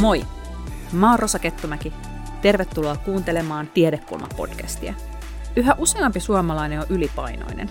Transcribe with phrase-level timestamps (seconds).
[0.00, 0.24] Moi!
[0.92, 1.92] Mä oon Rosa Kettumäki.
[2.42, 4.94] Tervetuloa kuuntelemaan Tiedekulma-podcastia.
[5.56, 7.70] Yhä useampi suomalainen on ylipainoinen.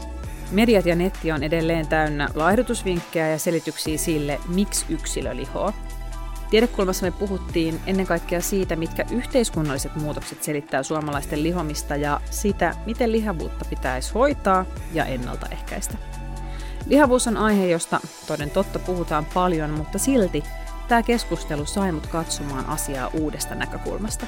[0.52, 5.74] Mediat ja netti on edelleen täynnä laihdutusvinkkejä ja selityksiä sille, miksi yksilö lihoo.
[6.50, 13.12] Tiedekulmassa me puhuttiin ennen kaikkea siitä, mitkä yhteiskunnalliset muutokset selittää suomalaisten lihomista ja sitä, miten
[13.12, 15.98] lihavuutta pitäisi hoitaa ja ennaltaehkäistä.
[16.86, 20.44] Lihavuus on aihe, josta toden totta puhutaan paljon, mutta silti
[20.88, 24.26] tämä keskustelu sai mut katsomaan asiaa uudesta näkökulmasta.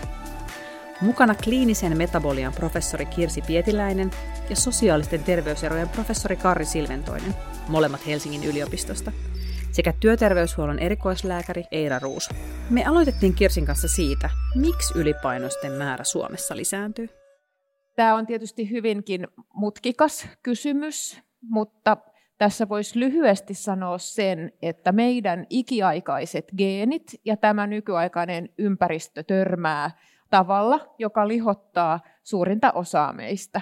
[1.01, 4.11] Mukana kliinisen metabolian professori Kirsi Pietiläinen
[4.49, 7.35] ja sosiaalisten terveyserojen professori Karri Silventoinen,
[7.67, 9.11] molemmat Helsingin yliopistosta,
[9.71, 12.29] sekä työterveyshuollon erikoislääkäri Eira Ruus.
[12.69, 17.09] Me aloitettiin Kirsin kanssa siitä, miksi ylipainoisten määrä Suomessa lisääntyy.
[17.95, 21.97] Tämä on tietysti hyvinkin mutkikas kysymys, mutta
[22.37, 29.91] tässä voisi lyhyesti sanoa sen, että meidän ikiaikaiset geenit ja tämä nykyaikainen ympäristö törmää
[30.29, 33.61] tavalla, joka lihottaa suurinta osaa meistä.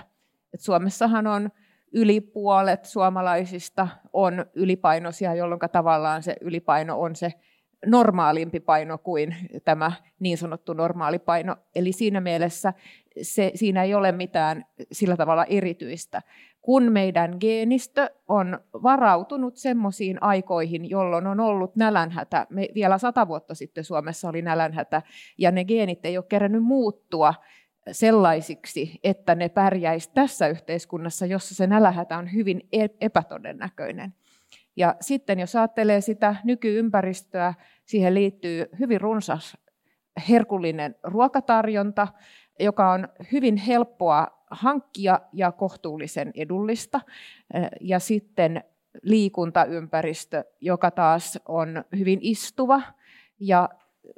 [0.54, 1.50] Et Suomessahan on
[1.94, 7.34] yli puolet suomalaisista on ylipainoisia, jolloin tavallaan se ylipaino on se
[7.86, 11.56] normaalimpi paino kuin tämä niin sanottu normaali paino.
[11.76, 12.74] Eli siinä mielessä
[13.22, 16.22] se, siinä ei ole mitään sillä tavalla erityistä
[16.62, 22.48] kun meidän geenistö on varautunut semmoisiin aikoihin, jolloin on ollut nälänhätä.
[22.50, 25.02] Me vielä sata vuotta sitten Suomessa oli nälänhätä,
[25.38, 27.34] ja ne geenit ei ole kerännyt muuttua
[27.92, 34.14] sellaisiksi, että ne pärjäisi tässä yhteiskunnassa, jossa se nälänhätä on hyvin e- epätodennäköinen.
[34.76, 37.54] Ja sitten jos ajattelee sitä nykyympäristöä,
[37.86, 39.58] siihen liittyy hyvin runsas
[40.30, 42.08] herkullinen ruokatarjonta,
[42.60, 47.02] joka on hyvin helppoa hankkia ja kohtuullisen edullista.
[47.82, 48.64] Ja sitten
[49.02, 52.82] liikuntaympäristö, joka taas on hyvin istuva
[53.40, 53.70] ja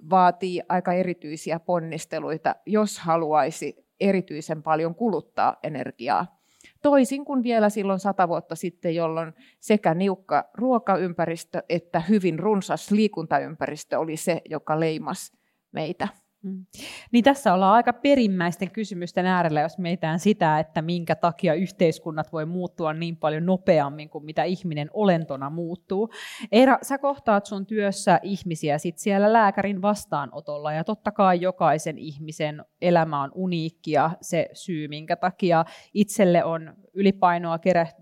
[0.10, 6.38] vaatii aika erityisiä ponnisteluita, jos haluaisi erityisen paljon kuluttaa energiaa.
[6.82, 14.00] Toisin kuin vielä silloin sata vuotta sitten, jolloin sekä niukka ruokaympäristö että hyvin runsas liikuntaympäristö
[14.00, 15.38] oli se, joka leimasi
[15.72, 16.08] meitä.
[16.44, 16.66] Mm.
[17.12, 22.46] Niin tässä ollaan aika perimmäisten kysymysten äärellä, jos meitään sitä, että minkä takia yhteiskunnat voi
[22.46, 26.10] muuttua niin paljon nopeammin kuin mitä ihminen olentona muuttuu.
[26.52, 32.66] Eera, sä kohtaat sun työssä ihmisiä sit siellä lääkärin vastaanotolla, ja totta kai jokaisen ihmisen
[32.82, 37.60] elämä on uniikkia, se syy, minkä takia itselle on ylipainoa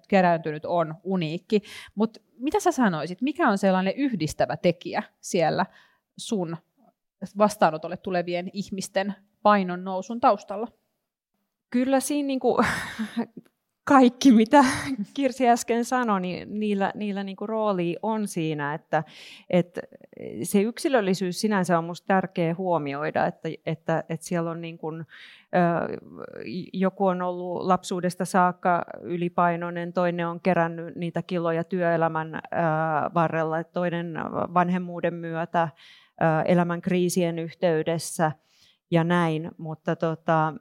[0.07, 1.61] kerääntynyt, on uniikki.
[1.95, 5.65] Mutta mitä sä sanoisit, mikä on sellainen yhdistävä tekijä siellä
[6.17, 6.57] sun
[7.37, 10.67] vastaanotolle tulevien ihmisten painon nousun taustalla?
[11.69, 12.65] Kyllä siinä niin kuin,
[13.83, 14.65] kaikki, mitä
[15.13, 19.03] Kirsi äsken sanoi, niin niillä, niillä niin rooli on siinä, että,
[19.49, 19.81] että
[20.43, 25.05] se yksilöllisyys sinänsä on minusta tärkeä huomioida, että, että, että siellä on niin kuin,
[26.73, 32.41] joku on ollut lapsuudesta saakka ylipainoinen, toinen on kerännyt niitä kiloja työelämän
[33.13, 34.13] varrella, toinen
[34.53, 35.69] vanhemmuuden myötä
[36.45, 38.31] elämän kriisien yhteydessä
[38.91, 40.53] ja näin, mutta tota,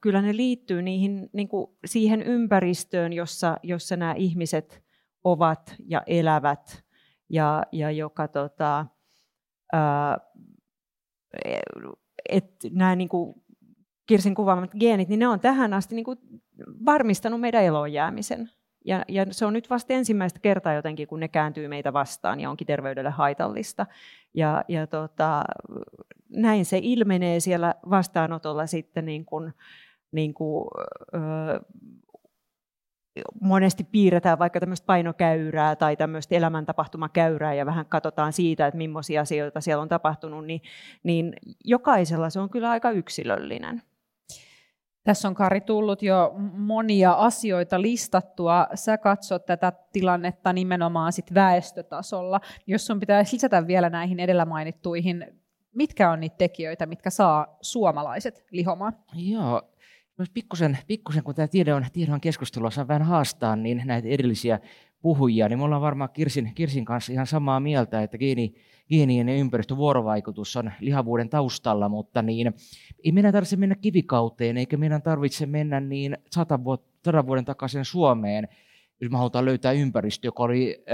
[0.00, 4.82] kyllä ne liittyy niihin, niin kuin siihen ympäristöön, jossa, jossa nämä ihmiset
[5.24, 6.84] ovat ja elävät
[7.28, 8.86] ja, ja joka tota,
[12.28, 13.34] et nämä niin kuin
[14.06, 16.18] Kirsin kuvaamat geenit, niin ne on tähän asti niin kuin
[16.84, 18.50] varmistanut meidän elonjäämisen.
[18.84, 22.50] Ja, ja se on nyt vasta ensimmäistä kertaa jotenkin, kun ne kääntyy meitä vastaan ja
[22.50, 23.86] onkin terveydelle haitallista.
[24.34, 25.44] Ja, ja tota,
[26.28, 29.52] näin se ilmenee siellä vastaanotolla sitten niin kuin,
[30.12, 30.68] niin kuin,
[31.14, 31.60] öö,
[33.40, 39.60] monesti piirretään vaikka tämmöistä painokäyrää tai tämmöistä elämäntapahtumakäyrää ja vähän katsotaan siitä, että millaisia asioita
[39.60, 40.60] siellä on tapahtunut, niin,
[41.02, 41.32] niin
[41.64, 43.82] jokaisella se on kyllä aika yksilöllinen.
[45.04, 48.66] Tässä on Kari tullut jo monia asioita listattua.
[48.74, 52.40] Sä katsot tätä tilannetta nimenomaan sit väestötasolla.
[52.66, 55.26] Jos sun pitäisi lisätä vielä näihin edellä mainittuihin,
[55.74, 58.92] mitkä on niitä tekijöitä, mitkä saa suomalaiset lihomaan?
[59.14, 59.62] Joo,
[60.34, 62.20] pikkusen, pikkusen kun tämä tiede on, tiede on
[62.88, 64.60] vähän haastaa niin näitä edellisiä
[65.02, 68.54] puhujia, niin me ollaan varmaan Kirsin, Kirsin kanssa ihan samaa mieltä, että geeni,
[68.88, 72.54] geenien ja ympäristövuorovaikutus on lihavuuden taustalla, mutta niin,
[73.04, 77.84] ei meidän tarvitse mennä kivikauteen, eikä meidän tarvitse mennä niin sata vuotta, sadan vuoden takaisin
[77.84, 78.48] Suomeen,
[79.02, 80.84] jos me halutaan löytää ympäristö, joka oli,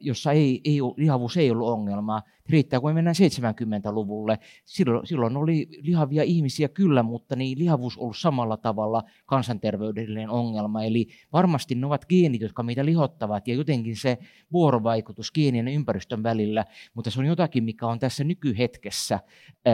[0.00, 4.38] jossa ei, ei, lihavuus ei ollut ongelma, riittää kun me mennään 70-luvulle.
[4.64, 10.84] Silloin, silloin oli lihavia ihmisiä kyllä, mutta niin lihavuus ollut samalla tavalla kansanterveydellinen ongelma.
[10.84, 14.18] Eli varmasti ne ovat geenit, jotka meitä lihottavat ja jotenkin se
[14.52, 16.64] vuorovaikutus geenien ja ympäristön välillä,
[16.94, 19.20] mutta se on jotakin, mikä on tässä nykyhetkessä,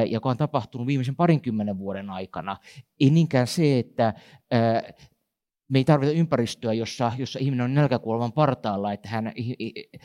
[0.07, 2.57] joka on tapahtunut viimeisen parinkymmenen vuoden aikana.
[3.01, 4.15] Ei niinkään se, että
[5.71, 9.33] me ei tarvita ympäristöä, jossa, jossa ihminen on nälkäkuoleman partaalla, että hän,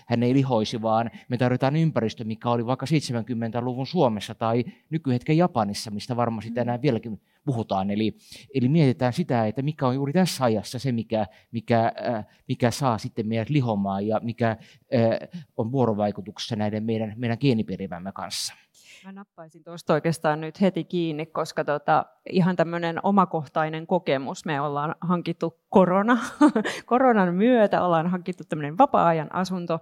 [0.07, 5.91] hän ei lihoisi, vaan me tarvitaan ympäristö, mikä oli vaikka 70-luvun Suomessa tai nykyhetken Japanissa,
[5.91, 6.53] mistä varmasti mm.
[6.53, 7.91] tänään vieläkin puhutaan.
[7.91, 8.17] Eli,
[8.53, 12.97] eli mietitään sitä, että mikä on juuri tässä ajassa se, mikä, mikä, äh, mikä saa
[12.97, 18.64] sitten meidät lihomaan ja mikä äh, on vuorovaikutuksessa näiden meidän, meidän geeniperimämme kanssa.
[19.05, 24.45] Mä nappaisin tuosta oikeastaan nyt heti kiinni, koska tota, ihan tämmöinen omakohtainen kokemus.
[24.45, 26.17] Me ollaan hankittu korona,
[26.85, 29.79] koronan myötä, ollaan hankittu tämmöinen vapaa-ajan asunto,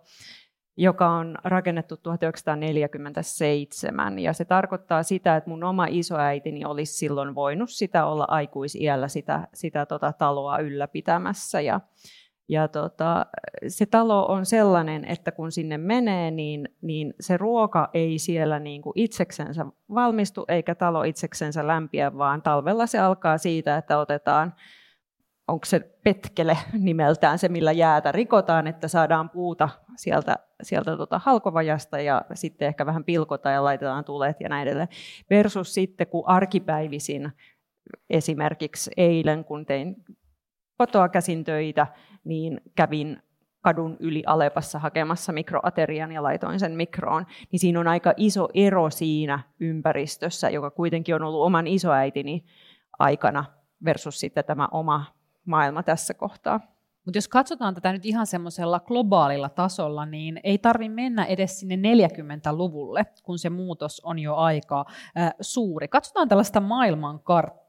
[0.78, 4.20] joka on rakennettu 1947.
[4.20, 9.48] Ja se tarkoittaa sitä, että mun oma isoäitini olisi silloin voinut sitä olla aikuisiällä sitä,
[9.54, 11.62] sitä tota taloa ylläpitämässä.
[11.62, 11.82] Ja,
[12.50, 13.26] ja tota,
[13.68, 18.82] se talo on sellainen, että kun sinne menee, niin, niin se ruoka ei siellä niin
[18.82, 24.54] kuin itseksensä valmistu, eikä talo itseksensä lämpiä, vaan talvella se alkaa siitä, että otetaan,
[25.48, 32.00] onko se petkele nimeltään se, millä jäätä rikotaan, että saadaan puuta sieltä, sieltä tota halkovajasta
[32.00, 34.88] ja sitten ehkä vähän pilkotaan ja laitetaan tulet ja näin edelleen.
[35.30, 37.32] Versus sitten, kun arkipäivisin
[38.10, 39.96] esimerkiksi eilen, kun tein
[40.86, 41.88] kotoa käsin töitä,
[42.24, 43.22] niin kävin
[43.62, 48.90] kadun yli Alepassa hakemassa mikroaterian ja laitoin sen mikroon, niin siinä on aika iso ero
[48.90, 52.46] siinä ympäristössä, joka kuitenkin on ollut oman isoäitini
[53.00, 53.46] aikana
[53.86, 55.06] versus sitten tämä oma
[55.46, 56.60] maailma tässä kohtaa.
[57.06, 61.76] Mutta jos katsotaan tätä nyt ihan semmoisella globaalilla tasolla, niin ei tarvi mennä edes sinne
[61.76, 64.86] 40-luvulle, kun se muutos on jo aika
[65.18, 65.88] äh, suuri.
[65.88, 67.63] Katsotaan tällaista maailmankarttaa.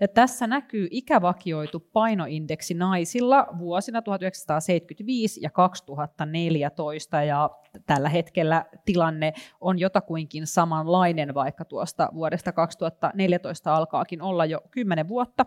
[0.00, 7.50] Ja tässä näkyy ikävakioitu painoindeksi naisilla vuosina 1975 ja 2014, ja
[7.86, 15.46] tällä hetkellä tilanne on jotakuinkin samanlainen, vaikka tuosta vuodesta 2014 alkaakin olla jo 10 vuotta.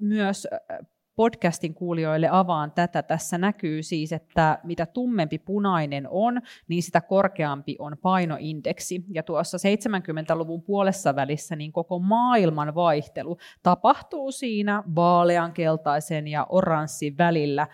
[0.00, 0.48] Myös
[1.20, 3.02] podcastin kuulijoille avaan tätä.
[3.02, 9.04] Tässä näkyy siis, että mitä tummempi punainen on, niin sitä korkeampi on painoindeksi.
[9.10, 17.66] Ja tuossa 70-luvun puolessa välissä niin koko maailman vaihtelu tapahtuu siinä vaaleankeltaisen ja oranssin välillä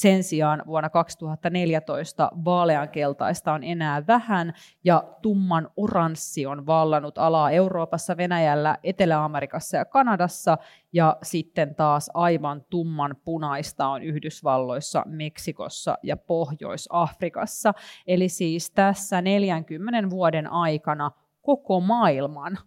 [0.00, 4.52] sen sijaan vuonna 2014 vaaleankeltaista on enää vähän
[4.84, 10.58] ja tumman oranssi on vallannut alaa Euroopassa, Venäjällä, Etelä-Amerikassa ja Kanadassa
[10.92, 17.74] ja sitten taas aivan tumman punaista on Yhdysvalloissa, Meksikossa ja Pohjois-Afrikassa.
[18.06, 21.10] Eli siis tässä 40 vuoden aikana
[21.42, 22.58] koko maailman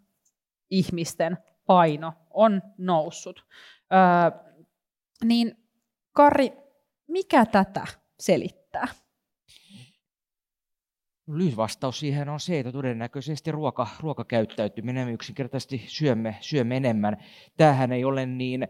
[0.69, 3.45] ihmisten paino on noussut.
[3.94, 4.39] Öö,
[5.24, 5.57] niin
[6.12, 6.62] Kari,
[7.07, 7.85] mikä tätä
[8.19, 8.88] selittää?
[11.27, 17.17] Lyhyt vastaus siihen on se, että todennäköisesti ruoka, ruokakäyttäytyminen, me yksinkertaisesti syömme, syömme enemmän.
[17.57, 18.67] Tämähän ei ole niin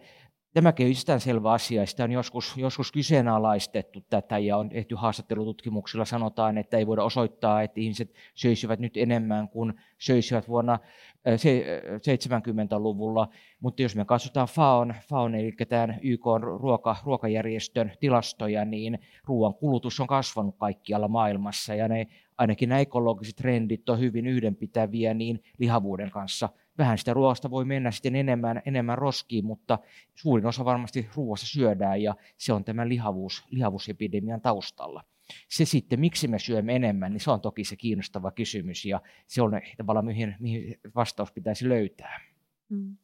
[0.53, 1.85] Tämäkin on selvä asia.
[1.85, 6.05] Sitä on joskus, joskus kyseenalaistettu tätä ja on tehty haastattelututkimuksilla.
[6.05, 10.79] Sanotaan, että ei voida osoittaa, että ihmiset söisivät nyt enemmän kuin söisivät vuonna
[11.27, 13.27] 70-luvulla.
[13.59, 19.99] Mutta jos me katsotaan FAON, FAON eli tämän YK ruoka, ruokajärjestön tilastoja, niin ruoan kulutus
[19.99, 22.07] on kasvanut kaikkialla maailmassa ja ne,
[22.37, 27.91] ainakin nämä ekologiset trendit on hyvin yhdenpitäviä niin lihavuuden kanssa– vähän sitä ruoasta voi mennä
[27.91, 29.79] sitten enemmän, enemmän roskiin, mutta
[30.15, 35.03] suurin osa varmasti ruoassa syödään ja se on tämän lihavuus, lihavuusepidemian taustalla.
[35.49, 39.41] Se sitten, miksi me syömme enemmän, niin se on toki se kiinnostava kysymys ja se
[39.41, 42.21] on tavallaan mihin, mihin vastaus pitäisi löytää.
[42.69, 42.97] Mm.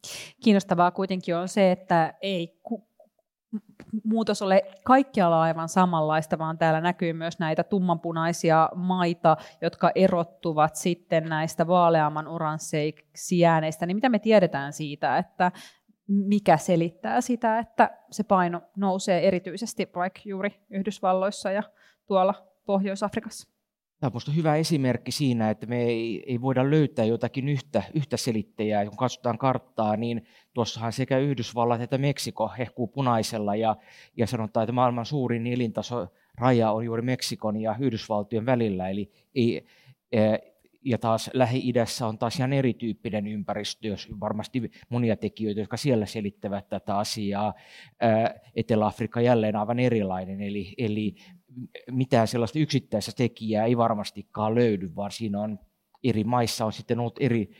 [0.44, 2.60] Kiinnostavaa kuitenkin on se, että ei
[4.04, 11.24] muutos ole kaikkialla aivan samanlaista, vaan täällä näkyy myös näitä tummanpunaisia maita, jotka erottuvat sitten
[11.24, 13.86] näistä vaaleamman oransseiksi jääneistä.
[13.86, 15.52] Niin mitä me tiedetään siitä, että
[16.08, 21.64] mikä selittää sitä, että se paino nousee erityisesti vaikka juuri Yhdysvalloissa ja
[22.08, 22.34] tuolla
[22.66, 23.59] Pohjois-Afrikassa?
[24.00, 28.18] Tämä on minusta hyvä esimerkki siinä, että me ei, ei voida löytää jotakin yhtä, yhtä
[28.18, 28.86] selittäjää.
[28.86, 33.76] Kun katsotaan karttaa, niin tuossahan sekä Yhdysvallat että Meksiko hehkuu punaisella ja,
[34.18, 38.90] ja sanotaan, että maailman suurin elintaso raja on juuri Meksikon ja Yhdysvaltojen välillä.
[38.90, 39.66] Eli ei,
[40.86, 46.70] ja taas Lähi-idässä on taas ihan erityyppinen ympäristö, jos varmasti monia tekijöitä, jotka siellä selittävät
[46.70, 47.54] tätä asiaa.
[48.56, 51.16] Etelä-Afrikka jälleen aivan erilainen, eli, eli
[51.92, 55.60] mitään sellaista yksittäistä tekijää ei varmastikaan löydy, vaan siinä on
[56.04, 57.52] eri maissa on sitten ollut eri,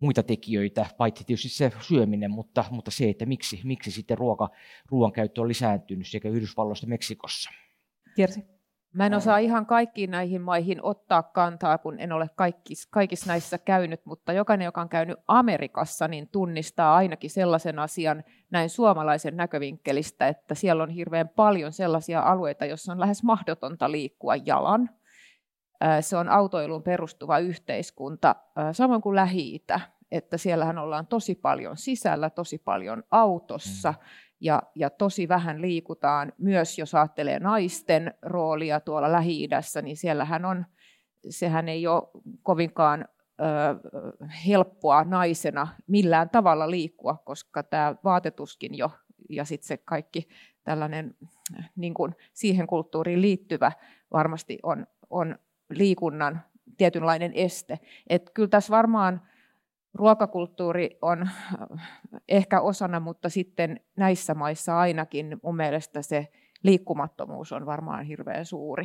[0.00, 4.50] muita tekijöitä, paitsi tietysti se syöminen, mutta, mutta se, että miksi, miksi sitten ruoka,
[4.90, 7.50] ruoan käyttö on lisääntynyt sekä Yhdysvalloissa että Meksikossa.
[8.16, 8.53] Kiersi.
[8.94, 13.58] Mä en osaa ihan kaikkiin näihin maihin ottaa kantaa, kun en ole kaikissa, kaikissa näissä
[13.58, 20.28] käynyt, mutta jokainen, joka on käynyt Amerikassa, niin tunnistaa ainakin sellaisen asian näin suomalaisen näkövinkkelistä,
[20.28, 24.90] että siellä on hirveän paljon sellaisia alueita, joissa on lähes mahdotonta liikkua jalan.
[26.00, 28.36] Se on autoiluun perustuva yhteiskunta,
[28.72, 34.90] samoin kuin Lähi-Itä, että siellähän ollaan tosi paljon sisällä, tosi paljon autossa, mm ja, ja
[34.90, 36.32] tosi vähän liikutaan.
[36.38, 40.66] Myös jos ajattelee naisten roolia tuolla Lähi-idässä, niin siellähän on,
[41.30, 42.02] sehän ei ole
[42.42, 43.08] kovinkaan
[43.40, 43.44] ö,
[44.46, 48.90] helppoa naisena millään tavalla liikkua, koska tämä vaatetuskin jo
[49.28, 50.28] ja sitten se kaikki
[50.64, 51.14] tällainen
[51.76, 53.72] niin kuin siihen kulttuuriin liittyvä
[54.12, 55.38] varmasti on, on
[55.70, 56.40] liikunnan
[56.76, 57.78] tietynlainen este.
[58.06, 59.20] Et kyllä tässä varmaan
[59.94, 61.30] ruokakulttuuri on äh,
[62.28, 66.28] ehkä osana, mutta sitten näissä maissa ainakin mun mielestä se
[66.62, 68.84] liikkumattomuus on varmaan hirveän suuri.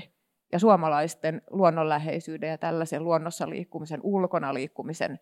[0.52, 5.20] Ja suomalaisten luonnonläheisyyden ja tällaisen luonnossa liikkumisen, ulkona liikkumisen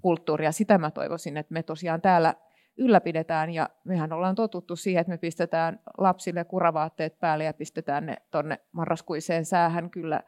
[0.00, 2.34] kulttuuria, sitä mä toivoisin, että me tosiaan täällä
[2.76, 8.16] ylläpidetään ja mehän ollaan totuttu siihen, että me pistetään lapsille kuravaatteet päälle ja pistetään ne
[8.30, 10.20] tuonne marraskuiseen säähän kyllä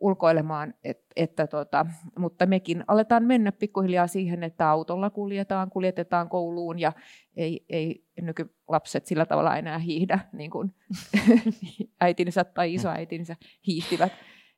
[0.00, 1.86] ulkoilemaan, et, että tota,
[2.18, 6.92] mutta mekin aletaan mennä pikkuhiljaa siihen, että autolla kuljetaan, kuljetetaan kouluun ja
[7.36, 10.74] ei, ei nykylapset sillä tavalla enää hiihdä niin kuin
[12.00, 14.12] äitinsä tai isoäitinsä hiihtivät.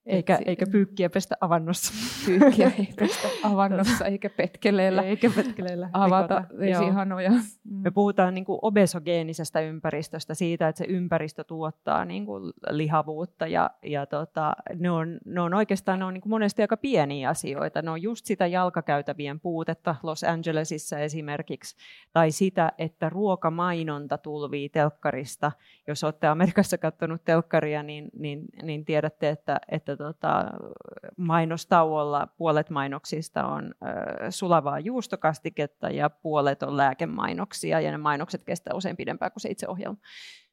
[0.07, 1.93] Eikä, Et, eikä pyykkiä pestä avannossa.
[2.27, 5.03] Pyykkiä ei pestä avannossa, eikä petkeleellä.
[5.03, 5.91] Eikä petkeleellä.
[5.93, 7.31] Avata vesihanoja.
[7.65, 13.47] Me puhutaan niin kuin obesogeenisestä ympäristöstä, siitä, että se ympäristö tuottaa niin kuin lihavuutta.
[13.47, 17.29] Ja, ja tota, ne, on, ne on oikeastaan ne on niin kuin monesti aika pieniä
[17.29, 17.83] asioita.
[17.83, 21.77] Ne on just sitä jalkakäytävien puutetta Los Angelesissa esimerkiksi.
[22.13, 25.53] Tai sitä, että ruokamainonta tulvii telkkarista.
[25.87, 30.45] Jos olette Amerikassa katsonut telkkaria, niin, niin, niin tiedätte, että, että että tota,
[31.17, 38.75] mainostauolla puolet mainoksista on ö, sulavaa juustokastiketta ja puolet on lääkemainoksia ja ne mainokset kestää
[38.75, 39.99] usein pidempään kuin se itse ohjelma.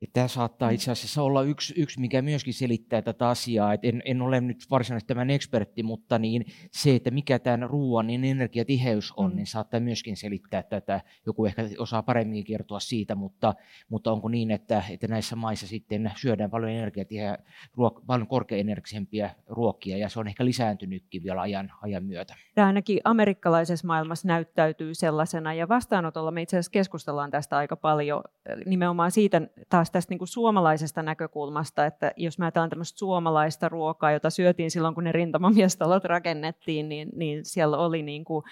[0.02, 0.76] Ja tämä saattaa mm.
[0.76, 3.74] itse asiassa olla yksi, yksi mikä myöskin selittää tätä asiaa.
[3.74, 8.08] Et en, en ole nyt varsinaisesti tämän ekspertti, mutta niin se, että mikä tämän ruoan
[8.08, 9.36] niin energiatiheys on, mm.
[9.36, 11.02] niin saattaa myöskin selittää tätä.
[11.26, 13.56] Joku ehkä osaa paremmin kertoa siitä, mutta,
[13.90, 17.38] mutta onko niin, että, että näissä maissa sitten syödään paljon energiatiheä,
[17.76, 22.36] ruok, paljon korkeaenergisempia ruokia, ja se on ehkä lisääntynytkin vielä ajan, ajan myötä.
[22.56, 28.24] Tämä ainakin amerikkalaisessa maailmassa näyttäytyy sellaisena, ja vastaanotolla me itse asiassa keskustellaan tästä aika paljon,
[28.66, 33.70] nimenomaan siitä taas taas tästä niin kuin suomalaisesta näkökulmasta, että jos mä ajatellaan tämmöistä suomalaista
[33.70, 38.44] ruokaa, jota syötiin silloin, kun ne rintamamiestalot rakennettiin, niin, niin siellä oli niin kuin,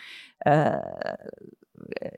[0.48, 0.72] äh,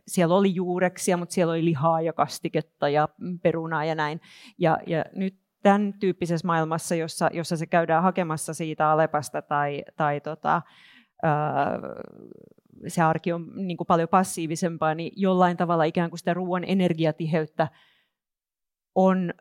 [0.07, 3.09] siellä oli juureksia, mutta siellä oli lihaa ja kastiketta ja
[3.43, 4.21] perunaa ja näin.
[4.57, 10.21] Ja, ja nyt tämän tyyppisessä maailmassa, jossa, jossa se käydään hakemassa siitä Alepasta tai, tai
[10.21, 10.61] tota,
[12.87, 17.67] se arki on niin kuin paljon passiivisempaa, niin jollain tavalla ikään kuin sitä ruoan energiatiheyttä
[18.95, 19.33] on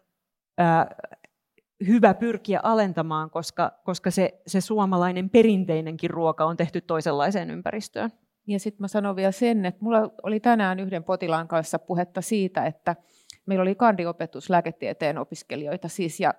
[1.86, 8.10] hyvä pyrkiä alentamaan, koska, koska se, se suomalainen perinteinenkin ruoka on tehty toisenlaiseen ympäristöön.
[8.46, 12.66] Ja sitten mä sanon vielä sen, että mulla oli tänään yhden potilaan kanssa puhetta siitä,
[12.66, 12.96] että
[13.46, 16.34] meillä oli kandiopetus lääketieteen opiskelijoita siis, ja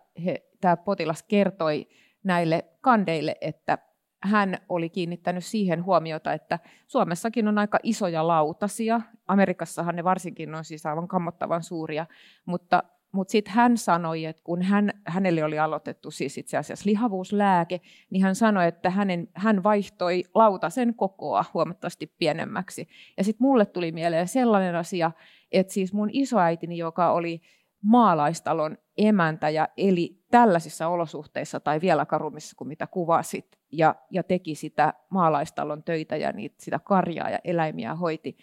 [0.61, 1.87] tämä potilas kertoi
[2.23, 3.77] näille kandeille, että
[4.23, 9.01] hän oli kiinnittänyt siihen huomiota, että Suomessakin on aika isoja lautasia.
[9.27, 12.05] Amerikassahan ne varsinkin on siis aivan kammottavan suuria,
[12.45, 17.81] mutta mutta sitten hän sanoi, että kun hän, hänelle oli aloitettu siis itse asiassa lihavuuslääke,
[18.09, 22.87] niin hän sanoi, että hänen, hän vaihtoi lautasen kokoa huomattavasti pienemmäksi.
[23.17, 25.11] Ja sitten mulle tuli mieleen sellainen asia,
[25.51, 27.41] että siis mun isoäitini, joka oli
[27.83, 34.55] maalaistalon emäntä ja eli tällaisissa olosuhteissa tai vielä karummissa kuin mitä kuvasit, ja, ja teki
[34.55, 38.37] sitä maalaistalon töitä ja niitä, sitä karjaa ja eläimiä hoiti.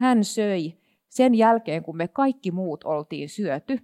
[0.00, 3.78] Hän söi sen jälkeen, kun me kaikki muut oltiin syöty,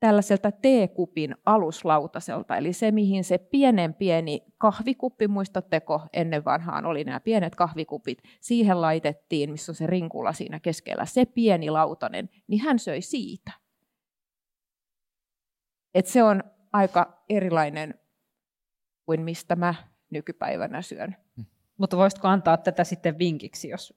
[0.00, 7.20] tällaiselta teekupin aluslautaselta, eli se, mihin se pienen pieni kahvikuppi, muistatteko, ennen vanhaan oli nämä
[7.20, 12.78] pienet kahvikupit, siihen laitettiin, missä on se rinkula siinä keskellä, se pieni lautanen, niin hän
[12.78, 13.52] söi siitä.
[15.94, 17.94] Et se on aika erilainen
[19.06, 19.74] kuin mistä mä
[20.10, 21.25] nykypäivänä syön.
[21.76, 23.94] Mutta voisitko antaa tätä sitten vinkiksi, jos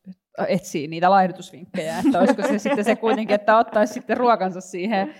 [0.47, 5.15] etsii niitä laihdutusvinkkejä, että olisiko se sitten se kuitenkin, että ottaisi sitten ruokansa siihen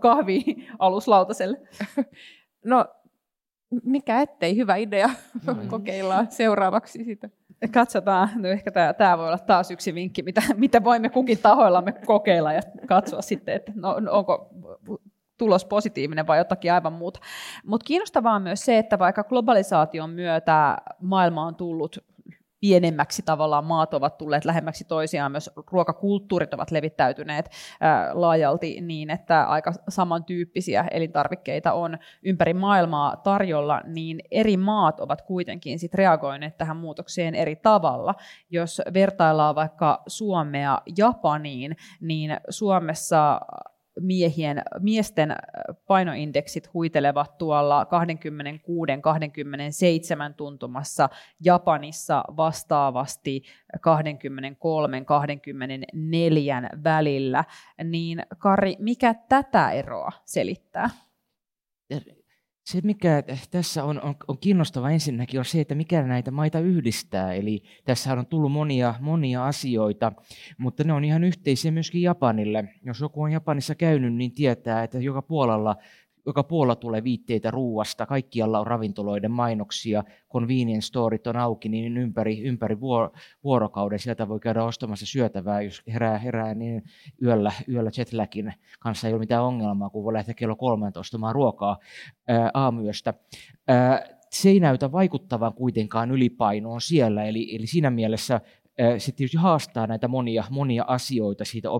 [0.00, 1.60] kahvialuslautaselle?
[2.64, 2.86] No,
[3.84, 5.10] mikä ettei, hyvä idea.
[5.46, 7.28] No, Kokeillaan seuraavaksi sitä.
[7.72, 11.92] Katsotaan, no ehkä tämä, tämä voi olla taas yksi vinkki, mitä, mitä voimme kukin tahoillamme
[11.92, 14.50] kokeilla ja katsoa sitten, että no, no onko
[15.44, 17.20] tulos positiivinen vai jotakin aivan muuta.
[17.66, 21.98] Mutta kiinnostavaa on myös se, että vaikka globalisaation myötä maailma on tullut
[22.60, 27.50] pienemmäksi tavallaan maat ovat tulleet lähemmäksi toisiaan, myös ruokakulttuurit ovat levittäytyneet
[28.12, 35.78] laajalti niin, että aika samantyyppisiä elintarvikkeita on ympäri maailmaa tarjolla, niin eri maat ovat kuitenkin
[35.78, 38.14] sit reagoineet tähän muutokseen eri tavalla.
[38.50, 43.40] Jos vertaillaan vaikka Suomea Japaniin, niin Suomessa
[44.00, 45.36] miehien, miesten äh,
[45.86, 47.88] painoindeksit huitelevat tuolla 26-27
[50.36, 51.08] tuntumassa,
[51.44, 53.42] Japanissa vastaavasti
[53.76, 53.80] 23-24
[56.84, 57.44] välillä.
[57.84, 60.90] Niin Kari, mikä tätä eroa selittää?
[62.64, 67.32] Se, mikä tässä on, on, on kiinnostava ensinnäkin, on se, että mikä näitä maita yhdistää.
[67.32, 70.12] Eli tässä on tullut monia, monia asioita,
[70.58, 72.64] mutta ne on ihan yhteisiä myöskin Japanille.
[72.84, 75.76] Jos joku on Japanissa käynyt, niin tietää, että joka puolella
[76.26, 82.42] joka puolella tulee viitteitä ruuasta, kaikkialla on ravintoloiden mainoksia, convenience storit on auki, niin ympäri,
[82.42, 82.76] ympäri
[83.44, 86.82] vuorokauden sieltä voi käydä ostamassa syötävää, jos herää, herää niin
[87.22, 91.78] yöllä, yöllä jetlagin kanssa ei ole mitään ongelmaa, kun voi lähteä kello 13 ostamaan ruokaa
[92.28, 93.14] ää, aamuyöstä.
[93.68, 98.40] Ää, se ei näytä vaikuttavan kuitenkaan ylipainoon siellä, eli, eli siinä mielessä
[98.98, 101.70] se tietysti haastaa näitä monia, monia asioita siitä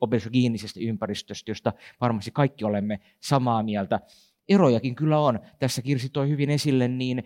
[0.00, 4.00] obesogeenisesta ympäristöstä, josta varmasti kaikki olemme samaa mieltä
[4.48, 5.40] erojakin kyllä on.
[5.58, 7.24] Tässä Kirsi toi hyvin esille niin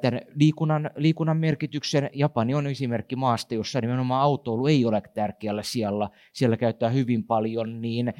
[0.00, 2.10] tämän liikunnan, liikunnan merkityksen.
[2.12, 6.08] Japani on esimerkki maasta, jossa nimenomaan autoilu ei ole tärkeällä siellä.
[6.32, 8.14] Siellä käyttää hyvin paljon, niin,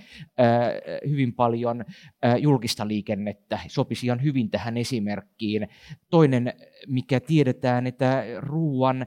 [1.08, 1.84] hyvin paljon
[2.38, 3.58] julkista liikennettä.
[3.68, 5.68] Sopisi ihan hyvin tähän esimerkkiin.
[6.10, 6.52] Toinen,
[6.86, 9.06] mikä tiedetään, että ruoan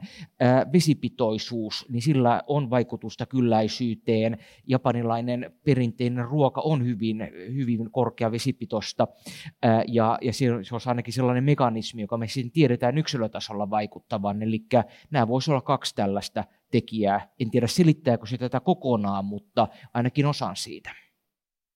[0.74, 4.38] vesipitoisuus, niin sillä on vaikutusta kylläisyyteen.
[4.68, 9.08] Japanilainen perinteinen ruoka on hyvin, hyvin korkea vesipitoista
[9.88, 14.44] ja, ja se, olisi ainakin sellainen mekanismi, joka me siinä tiedetään yksilötasolla vaikuttavan.
[14.44, 14.66] Eli
[15.12, 17.28] nämä voisi olla kaksi tällaista tekijää.
[17.40, 20.92] En tiedä selittääkö se tätä kokonaan, mutta ainakin osan siitä.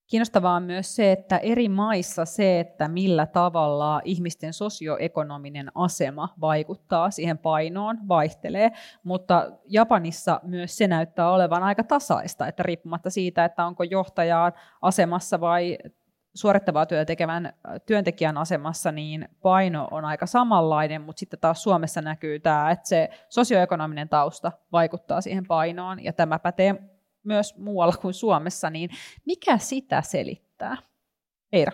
[0.09, 7.11] Kiinnostavaa on myös se, että eri maissa se, että millä tavalla ihmisten sosioekonominen asema vaikuttaa
[7.11, 8.71] siihen painoon, vaihtelee,
[9.03, 15.41] mutta Japanissa myös se näyttää olevan aika tasaista, että riippumatta siitä, että onko johtajaan asemassa
[15.41, 15.77] vai
[16.33, 17.53] suorittavaa työtä tekevän
[17.85, 23.09] työntekijän asemassa, niin paino on aika samanlainen, mutta sitten taas Suomessa näkyy tämä, että se
[23.29, 26.75] sosioekonominen tausta vaikuttaa siihen painoon, ja tämä pätee
[27.23, 28.89] myös muualla kuin Suomessa, niin
[29.25, 30.77] mikä sitä selittää?
[31.51, 31.71] Eira.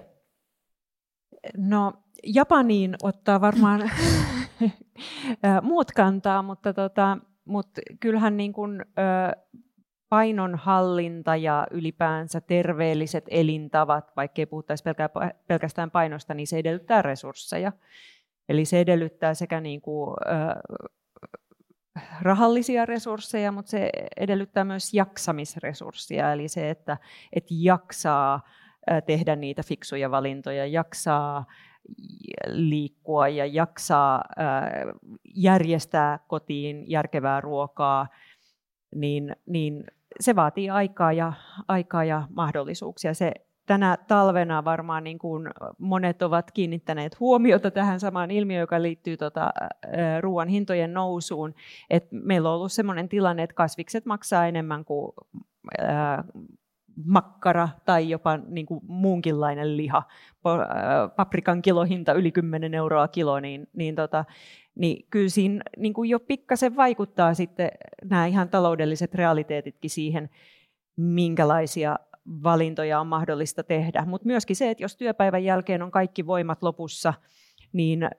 [1.58, 3.82] No, Japaniin ottaa varmaan
[5.62, 8.86] muut kantaa, mutta, tota, mutta kyllähän niin kuin,
[10.10, 14.84] painonhallinta ja ylipäänsä terveelliset elintavat, vaikkei puhuttaisi
[15.48, 17.72] pelkästään painosta, niin se edellyttää resursseja.
[18.50, 20.16] Eli se edellyttää sekä niin kuin,
[22.22, 26.98] rahallisia resursseja, mutta se edellyttää myös jaksamisresursseja, eli se, että,
[27.34, 28.42] että jaksaa
[29.06, 31.46] tehdä niitä fiksuja valintoja, jaksaa
[32.48, 34.24] liikkua ja jaksaa
[35.36, 38.08] järjestää kotiin järkevää ruokaa,
[38.96, 39.84] niin, niin
[40.20, 41.34] se vaatii aikaa ja,
[41.68, 43.14] aikaa ja mahdollisuuksia.
[43.14, 43.32] Se
[43.66, 49.52] tänä talvena varmaan niin kuin monet ovat kiinnittäneet huomiota tähän samaan ilmiöön, joka liittyy tota,
[50.22, 51.54] ruoan hintojen nousuun.
[51.90, 55.12] Et meillä on ollut sellainen tilanne, että kasvikset maksaa enemmän kuin
[55.78, 56.24] ää,
[57.06, 60.04] makkara tai jopa niin kuin muunkinlainen liha.
[61.16, 64.26] Paprikan kilohinta yli 10 euroa kilo, niin, niin tota,
[64.76, 67.72] niin kyllä siinä niin kuin jo pikkasen vaikuttaa sitten
[68.04, 70.30] nämä ihan taloudelliset realiteetitkin siihen,
[70.98, 71.96] minkälaisia
[72.44, 74.06] valintoja on mahdollista tehdä.
[74.06, 77.14] Mutta myöskin se, että jos työpäivän jälkeen on kaikki voimat lopussa,
[77.74, 78.10] niin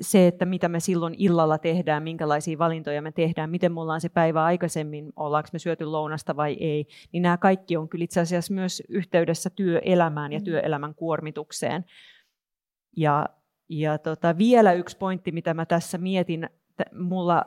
[0.00, 4.08] se, että mitä me silloin illalla tehdään, minkälaisia valintoja me tehdään, miten me ollaan se
[4.08, 8.54] päivä aikaisemmin, ollaanko me syöty lounasta vai ei, niin nämä kaikki on kyllä itse asiassa
[8.54, 10.44] myös yhteydessä työelämään ja mm.
[10.44, 11.84] työelämän kuormitukseen.
[12.96, 13.26] Ja
[13.68, 16.48] ja tota, vielä yksi pointti, mitä mä tässä mietin,
[16.92, 17.46] mulla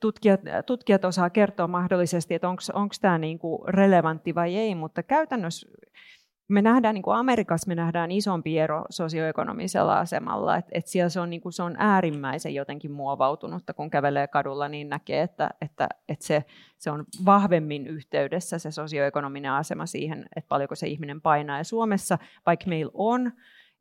[0.00, 5.68] tutkijat, tutkijat osaa kertoa mahdollisesti, että onko tämä niinku relevantti vai ei, mutta käytännössä
[6.48, 11.20] me nähdään, niin kuin Amerikassa me nähdään isompi ero sosioekonomisella asemalla, että et siellä se
[11.20, 15.88] on, niin kuin, se on äärimmäisen jotenkin muovautunutta, kun kävelee kadulla, niin näkee, että, että,
[16.08, 16.44] että se,
[16.78, 21.58] se on vahvemmin yhteydessä se sosioekonominen asema siihen, että paljonko se ihminen painaa.
[21.58, 23.32] Ja Suomessa, vaikka meillä on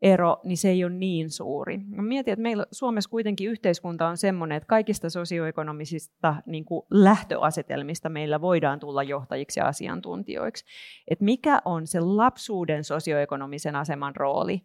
[0.03, 1.77] ero, niin se ei ole niin suuri.
[1.77, 8.09] Mä mietin, että meillä Suomessa kuitenkin yhteiskunta on sellainen, että kaikista sosioekonomisista niin kuin lähtöasetelmista
[8.09, 10.65] meillä voidaan tulla johtajiksi ja asiantuntijoiksi.
[11.07, 14.61] Et mikä on se lapsuuden sosioekonomisen aseman rooli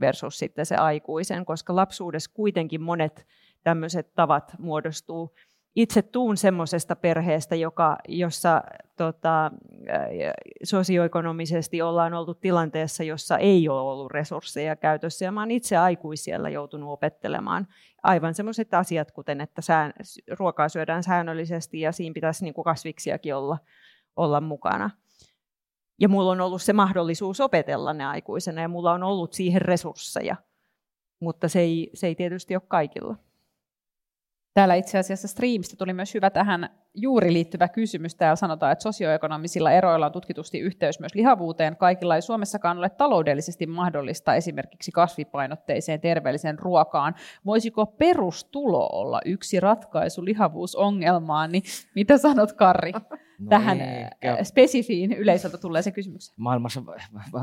[0.00, 3.26] versus sitten se aikuisen, koska lapsuudessa kuitenkin monet
[3.62, 5.34] tämmöiset tavat muodostuu
[5.76, 8.62] itse tuun semmoisesta perheestä, joka, jossa
[8.96, 9.50] tota,
[10.62, 15.24] sosioekonomisesti ollaan oltu tilanteessa, jossa ei ole ollut resursseja käytössä.
[15.24, 17.66] Ja mä olen itse aikuisiellä joutunut opettelemaan
[18.02, 19.92] aivan semmoiset asiat, kuten että sään,
[20.38, 23.58] ruokaa syödään säännöllisesti ja siinä pitäisi niin kuin kasviksiakin olla,
[24.16, 24.90] olla mukana.
[26.00, 30.36] Ja mulla on ollut se mahdollisuus opetella ne aikuisena ja mulla on ollut siihen resursseja,
[31.20, 33.16] mutta se ei, se ei tietysti ole kaikilla.
[34.54, 38.14] Täällä itse asiassa Streamista tuli myös hyvä tähän juuri liittyvä kysymys.
[38.14, 41.76] Täällä sanotaan, että sosioekonomisilla eroilla on tutkitusti yhteys myös lihavuuteen.
[41.76, 47.14] Kaikilla ei Suomessakaan ole taloudellisesti mahdollista esimerkiksi kasvipainotteiseen terveelliseen ruokaan.
[47.46, 51.52] Voisiko perustulo olla yksi ratkaisu lihavuusongelmaan?
[51.52, 51.62] Niin
[51.94, 52.92] mitä sanot, Karri?
[53.40, 54.10] no tähän eikä.
[54.24, 56.32] Äh, spesifiin yleisöltä tulee se kysymys.
[56.36, 56.82] Maailmassa,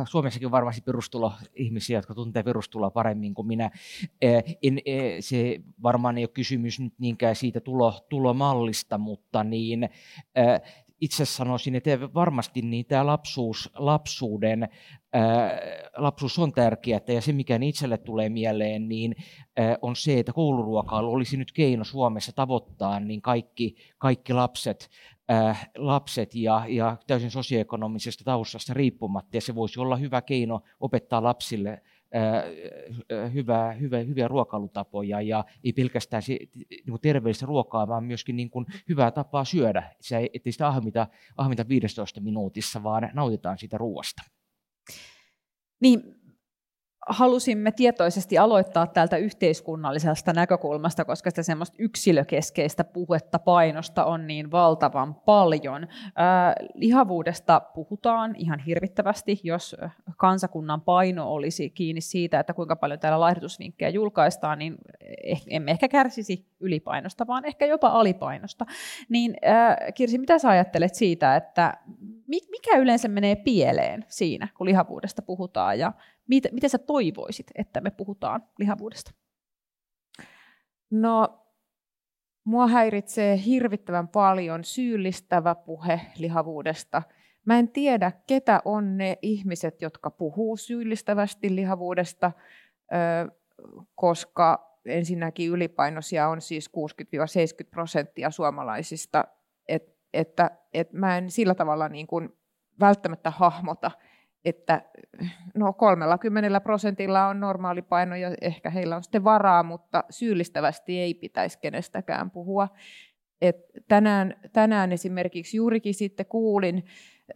[0.10, 3.72] Suomessakin on varmasti perustulo ihmisiä, jotka tuntee perustuloa paremmin kuin minä.
[4.22, 4.80] En,
[5.20, 9.90] se varmaan ei ole kysymys nyt niinkään siitä tulo, tulomallista, mutta niin,
[11.02, 14.70] itse sanoisin, että varmasti niin tämä lapsuus, lapsuuden,
[15.14, 15.60] ää,
[15.98, 19.16] lapsuus on tärkeää, ja se mikä itselle tulee mieleen, niin
[19.58, 24.90] ää, on se, että kouluruokailu olisi nyt keino Suomessa tavoittaa niin kaikki, kaikki lapset
[25.32, 31.24] äh, lapset ja, ja täysin sosioekonomisesta taustasta riippumatta, ja se voisi olla hyvä keino opettaa
[31.24, 31.82] lapsille
[33.34, 36.38] hyvää, hyvä, hyviä ruokailutapoja ja ei pelkästään se,
[36.70, 39.96] niin kuin terveellistä ruokaa, vaan myöskin niin kuin hyvää tapaa syödä.
[40.02, 44.22] Se, ettei sitä ahmita, ahmita 15 minuutissa, vaan nautitaan siitä ruoasta.
[45.82, 46.16] Niin,
[47.10, 55.16] halusimme tietoisesti aloittaa täältä yhteiskunnallisesta näkökulmasta, koska sitä semmoista yksilökeskeistä puhetta painosta on niin valtavan
[55.16, 55.88] paljon.
[56.16, 59.76] Ää, lihavuudesta puhutaan ihan hirvittävästi, jos
[60.18, 64.78] kansakunnan paino olisi kiinni siitä, että kuinka paljon täällä laihdutusvinkkejä julkaistaan, niin
[65.24, 68.66] eh, emme ehkä kärsisi ylipainosta, vaan ehkä jopa alipainosta.
[69.10, 71.74] Niin ää, Kirsi, mitä sä ajattelet siitä, että
[72.28, 75.94] mikä yleensä menee pieleen siinä, kun lihavuudesta puhutaan ja
[76.28, 79.12] Miten, miten sä toivoisit, että me puhutaan lihavuudesta?
[80.92, 81.44] No,
[82.44, 87.02] mua häiritsee hirvittävän paljon syyllistävä puhe lihavuudesta.
[87.46, 92.32] Mä en tiedä, ketä on ne ihmiset, jotka puhuu syyllistävästi lihavuudesta,
[93.96, 96.70] koska ensinnäkin ylipainoisia on siis
[97.66, 99.26] 60-70 prosenttia suomalaisista,
[99.68, 102.30] et, että et mä en sillä tavalla niin kuin
[102.80, 103.92] välttämättä hahmota,
[104.50, 104.82] että
[105.56, 111.14] no 30 prosentilla on normaali paino ja ehkä heillä on sitten varaa, mutta syyllistävästi ei
[111.14, 112.68] pitäisi kenestäkään puhua.
[113.42, 113.56] Et
[113.88, 116.84] tänään, tänään esimerkiksi juurikin sitten kuulin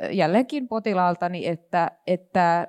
[0.04, 2.67] äh, jälleenkin potilaaltani, että, että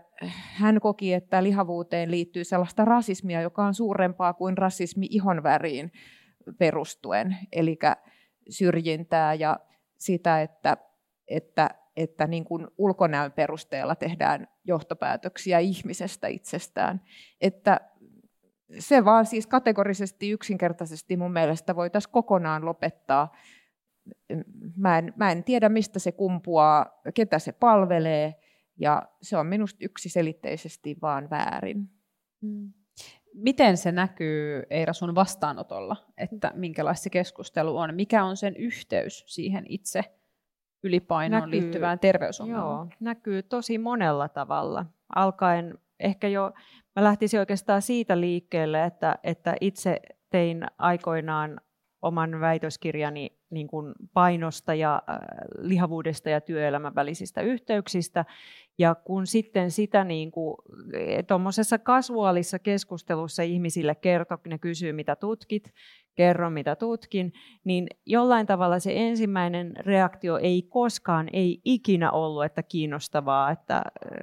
[0.54, 5.92] hän koki, että lihavuuteen liittyy sellaista rasismia, joka on suurempaa kuin rasismi ihonväriin
[6.58, 7.78] perustuen, eli
[8.48, 9.58] syrjintää ja
[9.98, 10.76] sitä, että,
[11.28, 17.00] että että niin kuin ulkonäön perusteella tehdään johtopäätöksiä ihmisestä itsestään.
[17.40, 17.80] Että
[18.78, 23.36] se vaan siis kategorisesti yksinkertaisesti mun mielestä voitaisiin kokonaan lopettaa.
[24.76, 28.34] Mä en, mä en tiedä, mistä se kumpuaa, ketä se palvelee,
[28.76, 31.90] ja se on minusta yksiselitteisesti vaan väärin.
[32.40, 32.72] Mm.
[33.34, 37.94] Miten se näkyy, Eira, sun vastaanotolla, että minkälaista keskustelu on?
[37.94, 40.04] Mikä on sen yhteys siihen itse
[40.82, 42.88] ylipainoon näkyy, liittyvään terveysongelmaan?
[42.88, 44.86] Joo, näkyy tosi monella tavalla.
[45.16, 46.52] Alkaen ehkä jo,
[46.96, 51.60] mä lähtisin oikeastaan siitä liikkeelle, että, että itse tein aikoinaan
[52.02, 55.18] oman väitöskirjani niin kuin painosta ja äh,
[55.58, 58.24] lihavuudesta ja työelämän välisistä yhteyksistä.
[58.78, 60.56] Ja kun sitten sitä niin kuin,
[61.26, 65.72] tuommoisessa kasuaalissa keskustelussa ihmisille kertoo, ne kysyy mitä tutkit,
[66.14, 67.32] kerro mitä tutkin,
[67.64, 73.82] niin jollain tavalla se ensimmäinen reaktio ei koskaan, ei ikinä ollut, että kiinnostavaa, että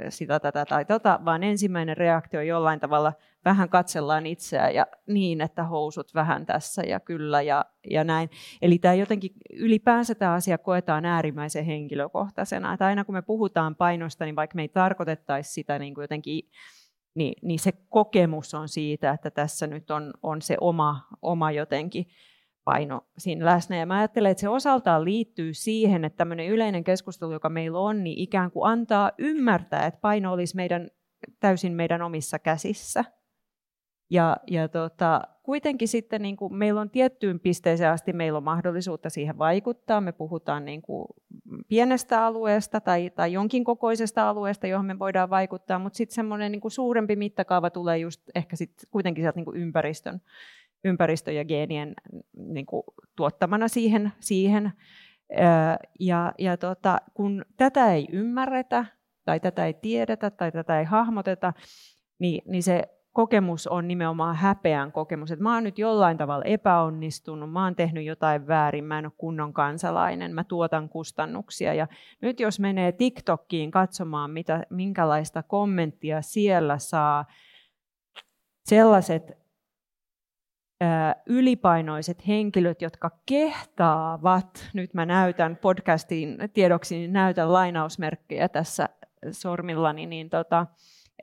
[0.10, 3.13] sitä, tätä tai tota, vaan ensimmäinen reaktio jollain tavalla
[3.45, 8.30] vähän katsellaan itseä ja niin, että housut vähän tässä ja kyllä ja, ja näin.
[8.62, 12.73] Eli tämä jotenkin ylipäänsä tämä asia koetaan äärimmäisen henkilökohtaisena.
[12.73, 16.41] Että aina kun me puhutaan painosta, niin vaikka me ei tarkoitettaisi sitä niin kuin jotenkin
[17.15, 22.05] niin, niin se kokemus on siitä, että tässä nyt on, on se oma, oma jotenkin
[22.63, 23.77] paino siinä läsnä.
[23.77, 28.03] Ja mä ajattelen, että se osaltaan liittyy siihen, että tämmöinen yleinen keskustelu, joka meillä on,
[28.03, 30.89] niin ikään kuin antaa ymmärtää, että paino olisi meidän,
[31.39, 33.05] täysin meidän omissa käsissä.
[34.09, 39.09] Ja, ja tota, kuitenkin sitten niin kuin meillä on tiettyyn pisteeseen asti meillä on mahdollisuutta
[39.09, 40.01] siihen vaikuttaa.
[40.01, 41.05] Me puhutaan niin kuin
[41.67, 46.62] pienestä alueesta tai, tai jonkin kokoisesta alueesta, johon me voidaan vaikuttaa, mutta sitten semmoinen niin
[46.71, 50.21] suurempi mittakaava tulee just ehkä sitten kuitenkin sieltä niin kuin ympäristön,
[50.83, 51.93] ympäristön ja geenien
[52.38, 52.83] niin kuin
[53.15, 54.12] tuottamana siihen.
[54.19, 54.71] siihen.
[55.99, 58.85] Ja, ja tota, kun tätä ei ymmärretä
[59.25, 61.53] tai tätä ei tiedetä tai tätä ei hahmoteta,
[62.19, 67.51] niin, niin se kokemus on nimenomaan häpeän kokemus, että mä oon nyt jollain tavalla epäonnistunut,
[67.51, 71.73] mä oon tehnyt jotain väärin, mä en ole kunnon kansalainen, mä tuotan kustannuksia.
[71.73, 71.88] Ja
[72.21, 77.25] nyt jos menee TikTokkiin katsomaan, mitä, minkälaista kommenttia siellä saa
[78.65, 79.23] sellaiset
[81.25, 88.89] ylipainoiset henkilöt, jotka kehtaavat, nyt mä näytän podcastin tiedoksi, niin näytän lainausmerkkejä tässä
[89.32, 90.67] sormillani, niin tota,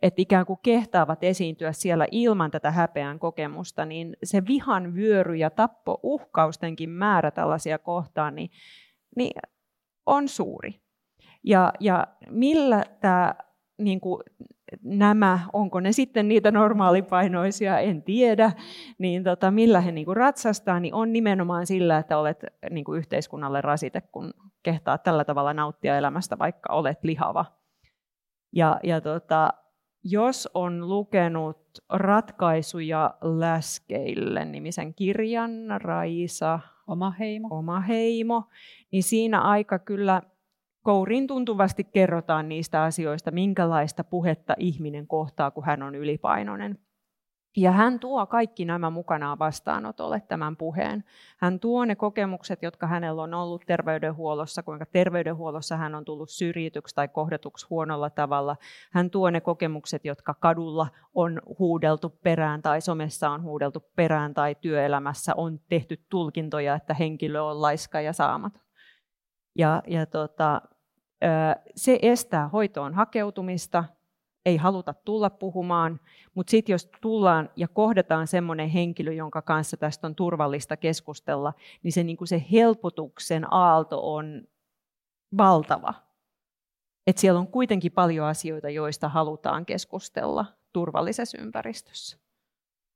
[0.03, 5.51] että ikään kuin kehtaavat esiintyä siellä ilman tätä häpeän kokemusta, niin se vihan vyöry ja
[5.51, 8.51] tappo uhkaustenkin määrä tällaisia kohtaan, niin,
[9.17, 9.41] niin
[10.07, 10.81] on suuri.
[11.45, 13.35] Ja, ja millä tämä,
[13.79, 14.23] niin kuin,
[14.83, 18.53] nämä, onko ne sitten niitä normaalipainoisia, en tiedä,
[18.99, 22.99] niin tota, millä he niin kuin ratsastaa, niin on nimenomaan sillä, että olet niin kuin
[22.99, 27.45] yhteiskunnalle rasite, kun kehtaa tällä tavalla nauttia elämästä, vaikka olet lihava.
[28.53, 29.53] Ja, ja tota,
[30.11, 37.49] jos on lukenut Ratkaisuja läskeille nimisen kirjan, Raisa, Oma heimo.
[37.51, 38.42] Oma heimo,
[38.92, 40.23] niin siinä aika kyllä
[40.83, 46.79] kourin tuntuvasti kerrotaan niistä asioista, minkälaista puhetta ihminen kohtaa, kun hän on ylipainoinen.
[47.57, 51.05] Ja hän tuo kaikki nämä mukanaan vastaanotolle tämän puheen.
[51.38, 56.95] Hän tuo ne kokemukset, jotka hänellä on ollut terveydenhuollossa, kuinka terveydenhuollossa hän on tullut syrjityksi
[56.95, 58.57] tai kohdatuksi huonolla tavalla.
[58.92, 64.55] Hän tuo ne kokemukset, jotka kadulla on huudeltu perään tai somessa on huudeltu perään tai
[64.55, 68.62] työelämässä on tehty tulkintoja, että henkilö on laiska ja saamaton.
[69.59, 70.62] Ja, ja tota,
[71.77, 73.85] se estää hoitoon hakeutumista,
[74.47, 76.01] ei haluta tulla puhumaan,
[76.35, 81.93] mutta sitten jos tullaan ja kohdataan semmoinen henkilö, jonka kanssa tästä on turvallista keskustella, niin
[81.93, 84.49] se, niin kuin se helpotuksen aalto on
[85.37, 85.95] valtava.
[87.07, 92.19] Et siellä on kuitenkin paljon asioita, joista halutaan keskustella turvallisessa ympäristössä.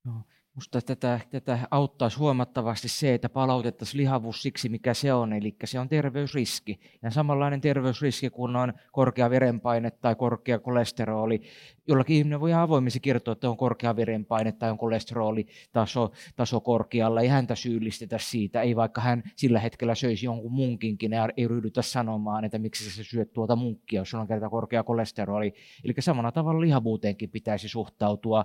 [0.05, 0.13] No.
[0.61, 5.79] Minusta tätä, tätä auttaisi huomattavasti se, että palautettaisiin lihavuus siksi, mikä se on, eli se
[5.79, 6.81] on terveysriski.
[7.03, 11.41] Ja samanlainen terveysriski, kun on korkea verenpaine tai korkea kolesteroli,
[11.87, 17.29] jollakin ihminen voi avoimesti kertoa, että on korkea verenpaine tai on kolesterolitaso taso korkealla, ei
[17.29, 22.45] häntä syyllistetä siitä, ei vaikka hän sillä hetkellä söisi jonkun munkinkin, ja ei ryhdytä sanomaan,
[22.45, 25.53] että miksi sä syöt tuota munkkia, jos on kerta korkea kolesteroli.
[25.85, 28.45] Eli samalla tavalla lihavuuteenkin pitäisi suhtautua.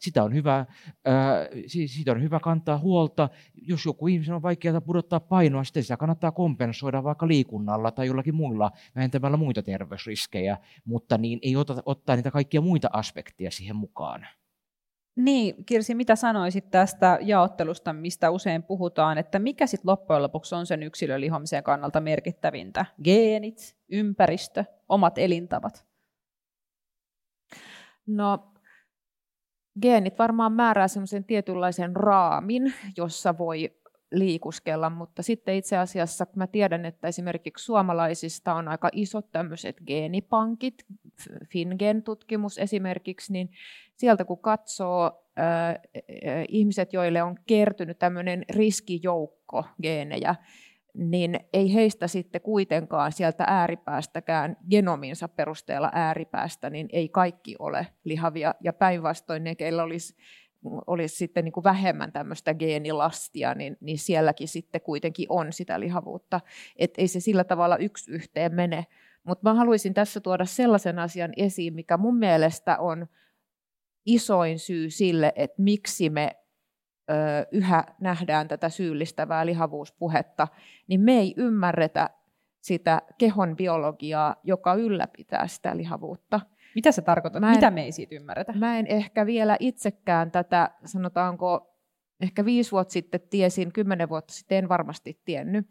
[0.00, 0.66] Sitä on hyvä,
[1.66, 3.28] siitä on hyvä kantaa huolta.
[3.54, 8.34] Jos joku ihmisen on vaikeaa pudottaa painoa, sitten sitä kannattaa kompensoida vaikka liikunnalla tai jollakin
[8.34, 14.26] muilla vähentämällä muita terveysriskejä, mutta niin ei ota, ottaa niitä kaikkia muita aspekteja siihen mukaan.
[15.16, 20.66] Niin, Kirsi, mitä sanoisit tästä jaottelusta, mistä usein puhutaan, että mikä sitten loppujen lopuksi on
[20.66, 22.86] sen yksilön lihomisen kannalta merkittävintä?
[23.04, 25.86] Geenit, ympäristö, omat elintavat?
[28.06, 28.53] No,
[29.82, 33.70] geenit varmaan määrää semmoisen tietynlaisen raamin, jossa voi
[34.12, 40.84] liikuskella, mutta sitten itse asiassa mä tiedän, että esimerkiksi suomalaisista on aika isot tämmöiset geenipankit,
[41.52, 43.50] FinGen-tutkimus esimerkiksi, niin
[43.96, 45.74] sieltä kun katsoo äh,
[46.48, 50.34] ihmiset, joille on kertynyt tämmöinen riskijoukko geenejä,
[50.94, 58.54] niin ei heistä sitten kuitenkaan sieltä ääripäästäkään genominsa perusteella ääripäästä, niin ei kaikki ole lihavia.
[58.60, 60.16] Ja päinvastoin ne, keillä olisi
[60.86, 66.40] olisi sitten niin kuin vähemmän tämmöistä geenilastia, niin, niin sielläkin sitten kuitenkin on sitä lihavuutta.
[66.76, 68.86] Että ei se sillä tavalla yksi yhteen mene.
[69.24, 73.06] Mutta mä haluaisin tässä tuoda sellaisen asian esiin, mikä mun mielestä on
[74.06, 76.30] isoin syy sille, että miksi me
[77.52, 80.48] yhä nähdään tätä syyllistävää lihavuuspuhetta,
[80.88, 82.10] niin me ei ymmärretä
[82.60, 86.40] sitä kehon biologiaa, joka ylläpitää sitä lihavuutta.
[86.74, 87.40] Mitä se tarkoittaa?
[87.40, 88.52] Mä en- Mitä me ei siitä ymmärretä?
[88.52, 91.74] Mä en ehkä vielä itsekään tätä, sanotaanko
[92.20, 95.66] ehkä viisi vuotta sitten tiesin, kymmenen vuotta sitten en varmasti tiennyt.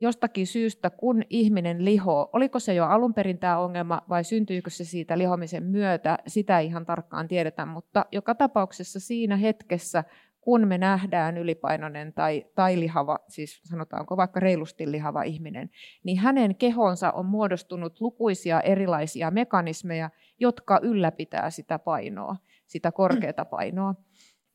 [0.00, 4.84] Jostakin syystä, kun ihminen lihoo, oliko se jo alun perin tämä ongelma vai syntyykö se
[4.84, 10.04] siitä lihomisen myötä, sitä ei ihan tarkkaan tiedetä, mutta joka tapauksessa siinä hetkessä,
[10.40, 15.70] kun me nähdään ylipainoinen tai, tai lihava, siis sanotaanko vaikka reilusti lihava ihminen,
[16.04, 22.36] niin hänen kehonsa on muodostunut lukuisia erilaisia mekanismeja, jotka ylläpitää sitä painoa,
[22.66, 23.94] sitä korkeata painoa.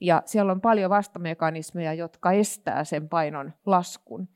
[0.01, 4.27] Ja siellä on paljon vastamekanismeja, jotka estää sen painon laskun.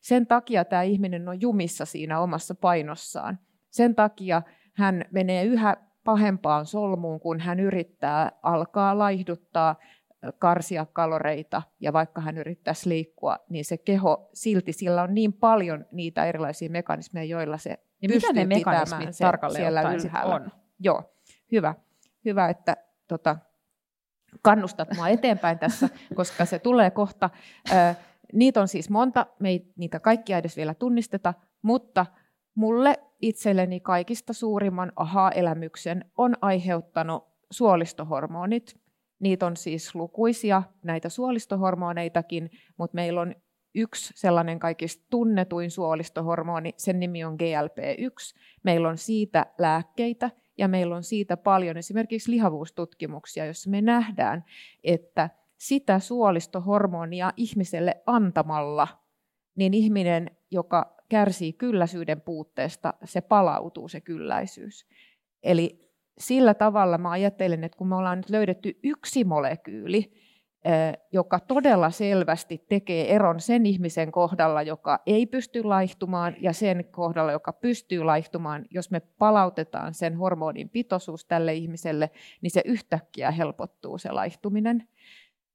[0.00, 3.38] Sen takia tämä ihminen on jumissa siinä omassa painossaan.
[3.70, 9.76] Sen takia hän menee yhä pahempaan solmuun, kun hän yrittää alkaa laihduttaa,
[10.38, 15.86] karsia kaloreita ja vaikka hän yrittäisi liikkua, niin se keho silti, sillä on niin paljon
[15.92, 20.34] niitä erilaisia mekanismeja, joilla se Ja mitä pystyy ne pitämään tarkalleen siellä ylhäällä.
[20.34, 20.50] on?
[20.80, 21.14] Joo,
[21.52, 21.74] hyvä.
[22.24, 22.76] Hyvä, että
[23.08, 23.36] tota,
[24.42, 27.30] kannustat mua eteenpäin tässä, koska se tulee kohta.
[27.72, 27.94] Ö,
[28.32, 32.06] niitä on siis monta, me ei niitä kaikkia edes vielä tunnisteta, mutta
[32.54, 38.80] mulle itselleni kaikista suurimman aha-elämyksen on aiheuttanut suolistohormonit.
[39.20, 43.34] Niitä on siis lukuisia, näitä suolistohormoneitakin, mutta meillä on
[43.74, 48.38] yksi sellainen kaikista tunnetuin suolistohormoni, sen nimi on GLP-1.
[48.62, 54.44] Meillä on siitä lääkkeitä ja meillä on siitä paljon esimerkiksi lihavuustutkimuksia, joissa me nähdään,
[54.84, 58.88] että sitä suolistohormonia ihmiselle antamalla,
[59.56, 64.86] niin ihminen, joka kärsii kylläisyyden puutteesta, se palautuu se kylläisyys.
[65.42, 70.12] Eli sillä tavalla mä ajattelen, että kun me ollaan nyt löydetty yksi molekyyli,
[71.12, 77.32] joka todella selvästi tekee eron sen ihmisen kohdalla, joka ei pysty laihtumaan, ja sen kohdalla,
[77.32, 78.64] joka pystyy laihtumaan.
[78.70, 82.10] Jos me palautetaan sen hormonin pitoisuus tälle ihmiselle,
[82.42, 84.88] niin se yhtäkkiä helpottuu se laihtuminen.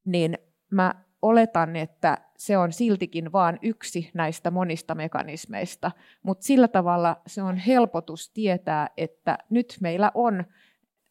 [0.06, 0.38] Niin
[0.72, 5.92] mä oletan, että se on siltikin vain yksi näistä monista mekanismeista,
[6.24, 10.44] mutta sillä tavalla se on helpotus tietää, että nyt meillä on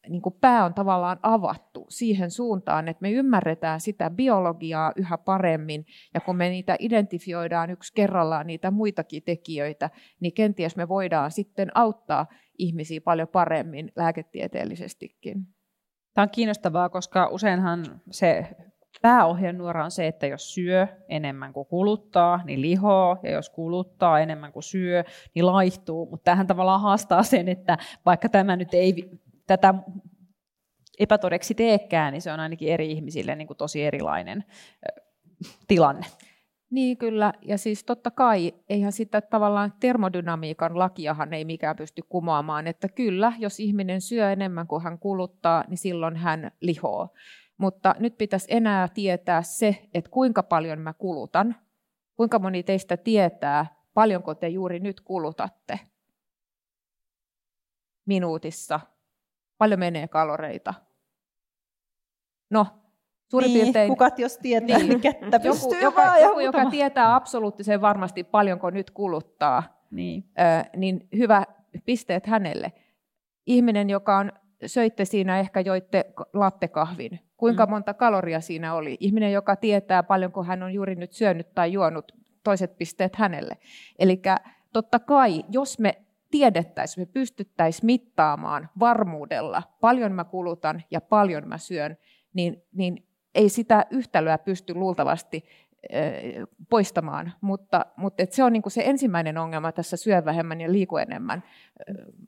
[0.08, 6.20] niin pää on tavallaan avattu siihen suuntaan, että me ymmärretään sitä biologiaa yhä paremmin, ja
[6.20, 12.26] kun me niitä identifioidaan yksi kerrallaan niitä muitakin tekijöitä, niin kenties me voidaan sitten auttaa
[12.58, 15.46] ihmisiä paljon paremmin lääketieteellisestikin.
[16.14, 18.48] Tämä on kiinnostavaa, koska useinhan se
[19.02, 24.52] pääohjenuora on se, että jos syö enemmän kuin kuluttaa, niin lihoo, ja jos kuluttaa enemmän
[24.52, 26.10] kuin syö, niin laihtuu.
[26.10, 29.10] Mutta tähän tavallaan haastaa sen, että vaikka tämä nyt ei
[29.46, 29.74] tätä
[30.98, 34.44] epätodeksi teekään, niin se on ainakin eri ihmisille niin kuin tosi erilainen
[35.68, 36.06] tilanne.
[36.70, 42.66] Niin kyllä, ja siis totta kai, eihän sitä tavallaan termodynamiikan lakiahan ei mikään pysty kumoamaan,
[42.66, 47.08] että kyllä, jos ihminen syö enemmän kuin hän kuluttaa, niin silloin hän lihoo.
[47.62, 51.56] Mutta nyt pitäisi enää tietää se, että kuinka paljon mä kulutan,
[52.16, 55.80] kuinka moni teistä tietää, paljonko te juuri nyt kulutatte
[58.06, 58.80] minuutissa,
[59.58, 60.74] paljon menee kaloreita.
[62.50, 62.66] No,
[63.30, 63.88] suurin niin, piirtein...
[63.88, 68.90] kukat jos tietää, niin, niin kättä joku, joka, joku, joka tietää absoluuttisen varmasti paljonko nyt
[68.90, 71.44] kuluttaa, niin, ö, niin hyvä
[71.84, 72.72] pisteet hänelle.
[73.46, 74.32] Ihminen, joka on,
[74.66, 77.70] söitte siinä ehkä joitte lattekahvin, kuinka mm.
[77.70, 78.96] monta kaloria siinä oli.
[79.00, 82.12] Ihminen, joka tietää paljonko hän on juuri nyt syönyt tai juonut,
[82.44, 83.56] toiset pisteet hänelle.
[83.98, 84.22] Eli
[84.72, 91.58] totta kai, jos me tiedettäisiin, me pystyttäisiin mittaamaan varmuudella, paljon mä kulutan ja paljon mä
[91.58, 91.96] syön,
[92.34, 95.44] niin, niin ei sitä yhtälöä pysty luultavasti
[96.70, 100.96] poistamaan, mutta, mutta et se on niin se ensimmäinen ongelma tässä syö vähemmän ja liiku
[100.96, 101.42] enemmän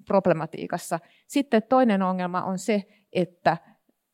[0.05, 0.99] problematiikassa.
[1.27, 3.57] Sitten toinen ongelma on se, että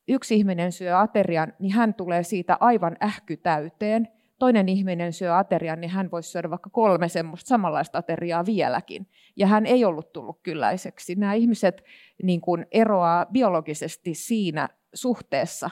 [0.08, 4.08] yksi ihminen syö aterian, niin hän tulee siitä aivan ähkytäyteen.
[4.38, 9.06] Toinen ihminen syö aterian, niin hän voisi syödä vaikka kolme semmoista samanlaista ateriaa vieläkin.
[9.36, 11.14] Ja hän ei ollut tullut kylläiseksi.
[11.14, 11.84] Nämä ihmiset
[12.22, 15.70] niin kuin eroaa biologisesti siinä suhteessa,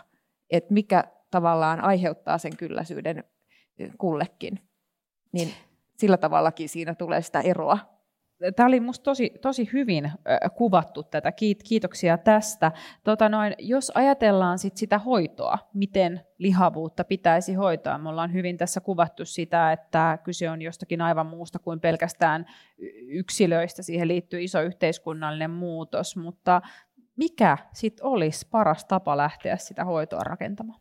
[0.51, 3.25] että mikä tavallaan aiheuttaa sen kylläisyyden
[3.99, 4.61] kullekin.
[5.33, 5.49] Niin
[5.97, 7.79] sillä tavallakin siinä tulee sitä eroa.
[8.57, 10.13] Tämä oli minusta tosi, tosi hyvin
[10.57, 11.33] kuvattu tätä.
[11.65, 12.73] Kiitoksia tästä.
[13.05, 17.99] Tota noin, jos ajatellaan sit sitä hoitoa, miten lihavuutta pitäisi hoitaa.
[17.99, 22.47] Me ollaan hyvin tässä kuvattu sitä, että kyse on jostakin aivan muusta kuin pelkästään
[23.09, 23.83] yksilöistä.
[23.83, 26.63] Siihen liittyy iso yhteiskunnallinen muutos, mutta
[27.17, 30.81] mikä sitten olisi paras tapa lähteä sitä hoitoa rakentamaan?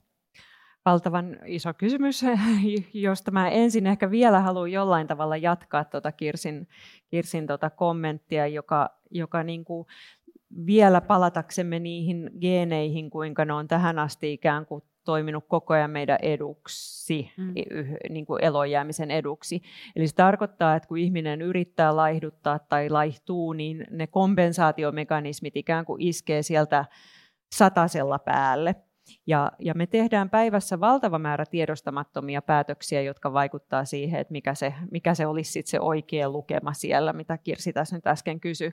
[0.88, 2.22] Valtavan iso kysymys,
[2.94, 6.68] josta mä ensin ehkä vielä haluan jollain tavalla jatkaa tuota Kirsin,
[7.08, 9.88] Kirsin tuota kommenttia, joka, joka niin kuin
[10.66, 16.18] vielä palataksemme niihin geeneihin, kuinka ne on tähän asti ikään kuin toiminut koko ajan meidän
[16.22, 17.54] eduksi, mm.
[18.10, 19.62] niin kuin elojäämisen eduksi.
[19.96, 26.02] Eli se tarkoittaa, että kun ihminen yrittää laihduttaa tai laihtuu, niin ne kompensaatiomekanismit ikään kuin
[26.02, 26.86] iskee sieltä
[27.56, 28.76] satasella päälle.
[29.28, 34.74] Ja, ja me tehdään päivässä valtava määrä tiedostamattomia päätöksiä, jotka vaikuttaa siihen, että mikä se,
[34.92, 38.72] mikä se olisi sit se oikea lukema siellä, mitä Kirsi tässä nyt äsken kysyi.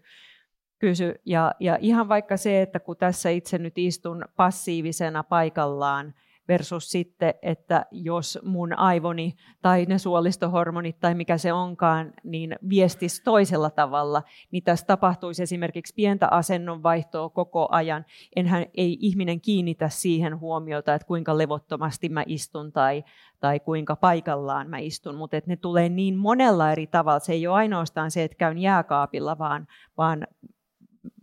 [0.78, 1.14] Kysy.
[1.26, 6.14] Ja, ja ihan vaikka se, että kun tässä itse nyt istun passiivisena paikallaan,
[6.48, 13.22] versus sitten, että jos mun aivoni tai ne suolistohormonit tai mikä se onkaan, niin viestisi
[13.22, 18.04] toisella tavalla, niin tässä tapahtuisi esimerkiksi pientä asennonvaihtoa koko ajan.
[18.36, 23.04] Enhän ei ihminen kiinnitä siihen huomiota, että kuinka levottomasti mä istun tai,
[23.40, 27.18] tai kuinka paikallaan mä istun, mutta ne tulee niin monella eri tavalla.
[27.18, 29.66] Se ei ole ainoastaan se, että käyn jääkaapilla, vaan,
[29.96, 30.26] vaan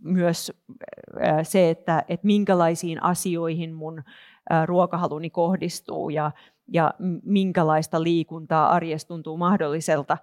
[0.00, 0.52] myös
[1.42, 4.02] se, että, että minkälaisiin asioihin mun
[4.66, 6.30] ruokahaluni kohdistuu ja,
[6.68, 10.18] ja minkälaista liikuntaa arjessa tuntuu mahdolliselta.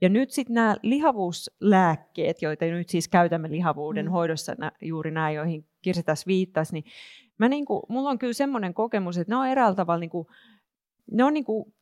[0.00, 4.12] Ja nyt sitten nämä lihavuuslääkkeet, joita nyt siis käytämme lihavuuden mm.
[4.12, 6.84] hoidossa, juuri nämä, joihin Kirsi tässä viittasi, niin
[7.38, 10.26] mä niinku, mulla on kyllä semmoinen kokemus, että ne on eräällä tavalla niinku,
[11.10, 11.74] ne on niinku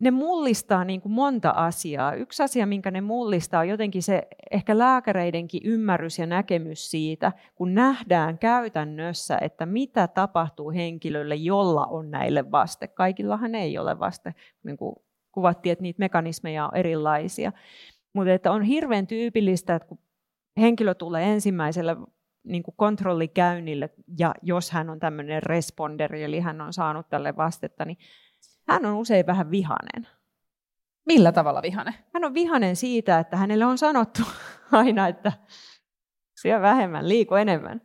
[0.00, 2.14] ne mullistaa niin kuin monta asiaa.
[2.14, 7.74] Yksi asia, minkä ne mullistaa, on jotenkin se ehkä lääkäreidenkin ymmärrys ja näkemys siitä, kun
[7.74, 12.88] nähdään käytännössä, että mitä tapahtuu henkilölle, jolla on näille vaste.
[12.88, 14.34] Kaikillahan ei ole vaste,
[14.64, 14.96] niin kuin
[15.32, 17.52] kuvattiin, että niitä mekanismeja on erilaisia.
[18.12, 19.98] Mutta että on hirveän tyypillistä, että kun
[20.60, 21.96] henkilö tulee ensimmäiselle
[22.44, 27.84] niin kuin kontrollikäynnille, ja jos hän on tämmöinen responderi, eli hän on saanut tälle vastetta,
[27.84, 27.98] niin
[28.68, 30.08] hän on usein vähän vihanen.
[31.06, 31.94] Millä tavalla vihanen?
[32.14, 34.22] Hän on vihanen siitä, että hänelle on sanottu
[34.72, 35.32] aina, että
[36.40, 37.80] syö vähemmän, liiku enemmän.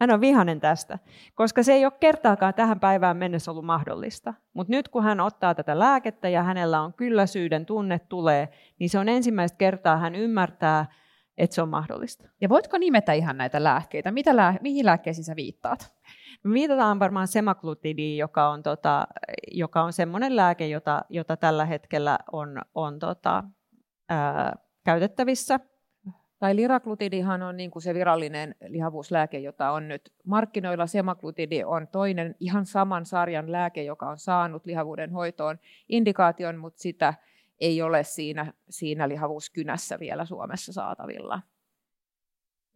[0.00, 0.98] Hän on vihanen tästä,
[1.34, 4.34] koska se ei ole kertaakaan tähän päivään mennessä ollut mahdollista.
[4.54, 8.98] Mutta nyt kun hän ottaa tätä lääkettä ja hänellä on kylläisyyden tunne tulee, niin se
[8.98, 10.86] on ensimmäistä kertaa hän ymmärtää,
[11.38, 12.28] että se on mahdollista.
[12.40, 14.10] Ja voitko nimetä ihan näitä lääkkeitä?
[14.10, 15.96] Mitä lää- mihin lääkkeisiin sä viittaat?
[16.52, 19.06] Viitataan varmaan semaglutidiin, joka on, tota,
[19.52, 23.44] joka on semmoinen lääke, jota, jota tällä hetkellä on, on tota,
[24.08, 25.60] ää, käytettävissä.
[26.38, 30.86] Tai liraglutidihan on niin kuin se virallinen lihavuuslääke, jota on nyt markkinoilla.
[30.86, 37.14] Semaglutidi on toinen ihan saman sarjan lääke, joka on saanut lihavuuden hoitoon indikaation, mutta sitä
[37.60, 41.40] ei ole siinä, siinä lihavuuskynässä vielä Suomessa saatavilla.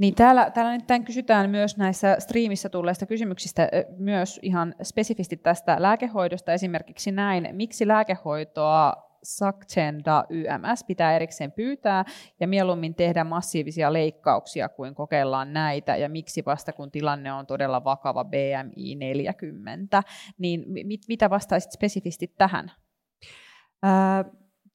[0.01, 6.53] Niin täällä, täällä nyt kysytään myös näissä striimissä tulleista kysymyksistä myös ihan spesifisti tästä lääkehoidosta.
[6.53, 12.05] Esimerkiksi näin, miksi lääkehoitoa Saxenda YMS pitää erikseen pyytää
[12.41, 15.97] ja mieluummin tehdä massiivisia leikkauksia kuin kokeillaan näitä?
[15.97, 20.03] Ja miksi vasta kun tilanne on todella vakava BMI 40,
[20.39, 22.73] niin mit, mitä vastaisit spesifisti tähän?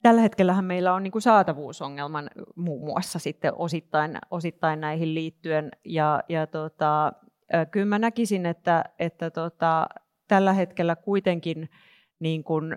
[0.05, 5.71] Tällä hetkellähän meillä on niin kuin saatavuusongelman muun muassa sitten osittain, osittain näihin liittyen.
[5.85, 7.13] Ja, ja tota,
[7.71, 9.87] kyllä mä näkisin, että, että tota,
[10.27, 11.69] tällä hetkellä kuitenkin
[12.19, 12.75] niin kuin,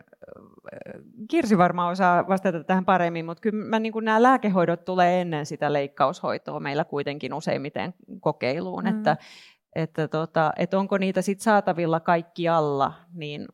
[1.31, 5.47] Kirsi varmaan osaa vastata tähän paremmin, mutta kyllä mä, niin kuin nämä lääkehoidot tulee ennen
[5.47, 8.97] sitä leikkaushoitoa meillä kuitenkin useimmiten kokeiluun, mm.
[8.97, 9.17] että,
[9.75, 13.47] että, tota, että onko niitä sitten saatavilla kaikkialla, niin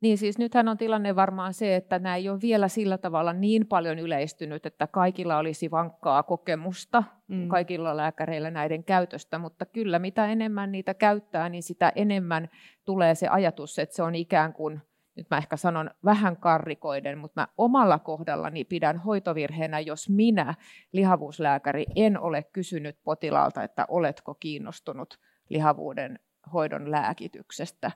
[0.00, 3.66] niin siis nythän on tilanne varmaan se, että nämä ei ole vielä sillä tavalla niin
[3.66, 7.48] paljon yleistynyt, että kaikilla olisi vankkaa kokemusta, mm.
[7.48, 12.48] kaikilla lääkäreillä näiden käytöstä, mutta kyllä mitä enemmän niitä käyttää, niin sitä enemmän
[12.84, 14.80] tulee se ajatus, että se on ikään kuin,
[15.16, 20.54] nyt mä ehkä sanon vähän karrikoiden, mutta mä omalla kohdallani pidän hoitovirheenä, jos minä,
[20.92, 26.18] lihavuuslääkäri, en ole kysynyt potilaalta, että oletko kiinnostunut lihavuuden
[26.52, 27.90] hoidon lääkityksestä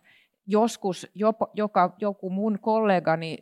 [0.46, 3.38] joskus jopa, joka, joku mun kollegani,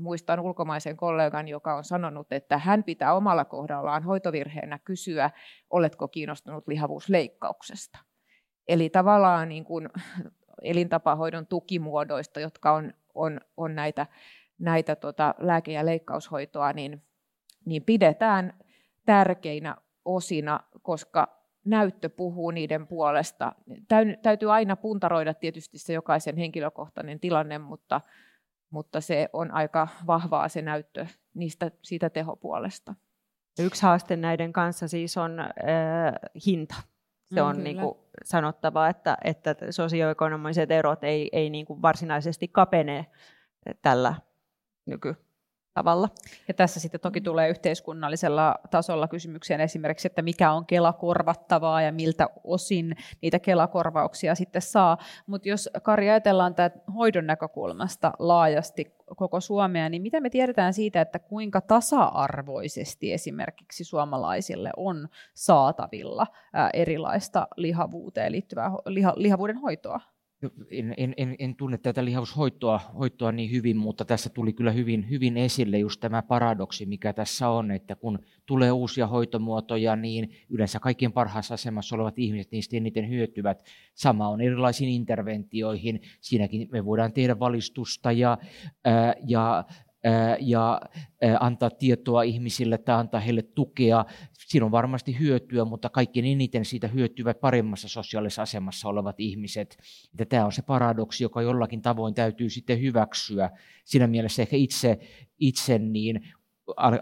[0.00, 5.30] muistan ulkomaisen kollegan, joka on sanonut, että hän pitää omalla kohdallaan hoitovirheenä kysyä,
[5.70, 7.98] oletko kiinnostunut lihavuusleikkauksesta.
[8.68, 9.88] Eli tavallaan niin kuin
[10.62, 14.06] elintapahoidon tukimuodoista, jotka on, on, on näitä,
[14.58, 17.02] näitä tota lääke- ja leikkaushoitoa, niin,
[17.64, 18.52] niin pidetään
[19.06, 23.52] tärkeinä osina, koska näyttö puhuu niiden puolesta.
[24.22, 28.00] Täytyy aina puntaroida tietysti se jokaisen henkilökohtainen tilanne, mutta,
[28.70, 32.94] mutta se on aika vahvaa se näyttö niistä, siitä tehopuolesta.
[33.58, 35.48] Yksi haaste näiden kanssa siis on äh,
[36.46, 36.74] hinta.
[37.34, 37.94] Se mm, on niin kuin
[38.24, 43.06] sanottava, että, että sosioekonomiset erot ei, ei niin kuin varsinaisesti kapene
[43.82, 44.14] tällä
[44.86, 45.14] nyky,
[45.74, 46.08] tavalla.
[46.48, 52.28] Ja tässä sitten toki tulee yhteiskunnallisella tasolla kysymykseen esimerkiksi, että mikä on Kela-korvattavaa ja miltä
[52.44, 54.98] osin niitä Kela-korvauksia sitten saa.
[55.26, 61.00] Mutta jos Kari ajatellaan tämä hoidon näkökulmasta laajasti koko Suomea, niin mitä me tiedetään siitä,
[61.00, 66.26] että kuinka tasa-arvoisesti esimerkiksi suomalaisille on saatavilla
[66.72, 70.00] erilaista lihavuuteen liittyvää liha, lihavuuden hoitoa?
[70.70, 75.10] En, en, en, en tunne tätä lihaushoitoa hoitoa niin hyvin, mutta tässä tuli kyllä hyvin,
[75.10, 80.80] hyvin esille just tämä paradoksi, mikä tässä on, että kun tulee uusia hoitomuotoja, niin yleensä
[80.80, 83.64] kaikkien parhaassa asemassa olevat ihmiset niistä eniten hyötyvät.
[83.94, 86.00] Sama on erilaisiin interventioihin.
[86.20, 88.38] Siinäkin me voidaan tehdä valistusta ja,
[88.84, 89.64] ää, ja
[90.40, 90.80] ja
[91.40, 94.04] antaa tietoa ihmisille tai antaa heille tukea.
[94.32, 99.78] Siinä on varmasti hyötyä, mutta kaikkein eniten siitä hyötyvät paremmassa sosiaalisessa asemassa olevat ihmiset.
[100.12, 103.50] Että tämä on se paradoksi, joka jollakin tavoin täytyy sitten hyväksyä.
[103.84, 104.98] Siinä mielessä ehkä itse,
[105.38, 106.20] itse niin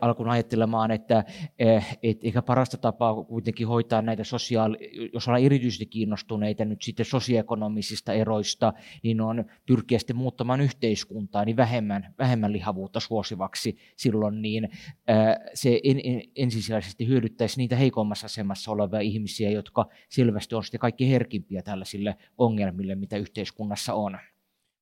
[0.00, 1.24] alkuun ajattelemaan, että
[1.58, 7.06] eh, et eikä parasta tapaa kuitenkin hoitaa näitä sosiaali, jos ollaan erityisesti kiinnostuneita nyt sitten
[7.06, 14.64] sosioekonomisista eroista, niin on pyrkiä sitten muuttamaan yhteiskuntaa niin vähemmän, vähemmän lihavuutta suosivaksi silloin, niin
[14.64, 20.80] eh, se en, en, ensisijaisesti hyödyttäisi niitä heikommassa asemassa olevia ihmisiä, jotka selvästi on sitten
[20.80, 24.18] kaikki herkimpiä tällaisille ongelmille, mitä yhteiskunnassa on.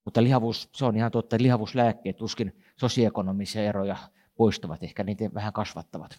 [0.04, 3.96] Mutta lihavuus, se on ihan totta, että lihavuuslääkkeet tuskin sosioekonomisia eroja
[4.38, 6.10] poistavat, ehkä niitä vähän kasvattavat.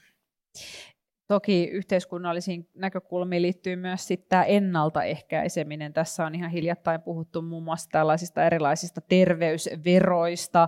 [1.28, 5.94] Toki yhteiskunnallisiin näkökulmiin liittyy myös sitten tämä ennaltaehkäiseminen.
[5.94, 10.68] Tässä on ihan hiljattain puhuttu muun muassa tällaisista erilaisista terveysveroista.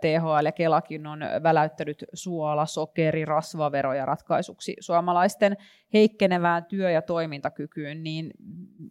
[0.00, 5.56] THL ja Kelakin on väläyttänyt suola, sokeri, rasvaveroja ratkaisuksi suomalaisten
[5.92, 8.02] heikkenevään työ- ja toimintakykyyn.
[8.02, 8.30] Niin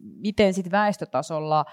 [0.02, 1.64] miten sitten väestötasolla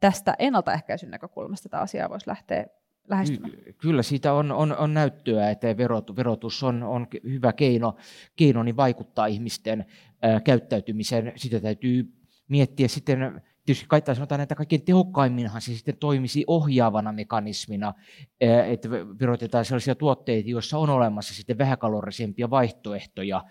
[0.00, 2.66] tästä ennaltaehkäisyn näkökulmasta tämä asia voisi lähteä
[3.10, 3.52] lähestymään?
[3.78, 5.76] Kyllä siitä on, on, on näyttöä, että
[6.16, 7.96] verotus on, on hyvä keino,
[8.36, 9.86] keino niin vaikuttaa ihmisten
[10.22, 11.32] ää, käyttäytymiseen.
[11.36, 12.12] Sitä täytyy
[12.48, 17.94] miettiä sitten, tietysti kai sanotaan, että kaikkein tehokkaimminhan se sitten toimisi ohjaavana mekanismina,
[18.66, 23.44] että verotetaan sellaisia tuotteita, joissa on olemassa sitten vähäkalorisempia vaihtoehtoja,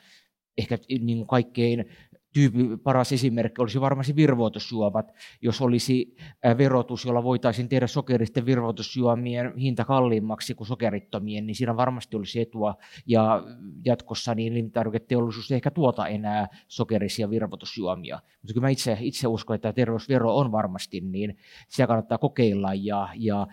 [0.57, 1.86] ehkä niin kaikkein
[2.34, 5.12] tyyppi, paras esimerkki olisi varmasti virvoitusjuomat.
[5.42, 6.16] Jos olisi
[6.58, 12.76] verotus, jolla voitaisiin tehdä sokeristen virvoitusjuomien hinta kalliimmaksi kuin sokerittomien, niin siinä varmasti olisi etua.
[13.06, 13.44] Ja
[13.86, 18.20] jatkossa niin elintarviketeollisuus ei ehkä tuota enää sokerisia virvoitusjuomia.
[18.42, 23.10] Mutta kyllä mä itse, itse uskon, että terveysvero on varmasti, niin sitä kannattaa kokeilla ja,
[23.16, 23.48] ja,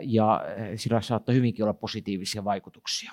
[0.00, 0.40] ja
[0.76, 3.12] sillä saattaa hyvinkin olla positiivisia vaikutuksia.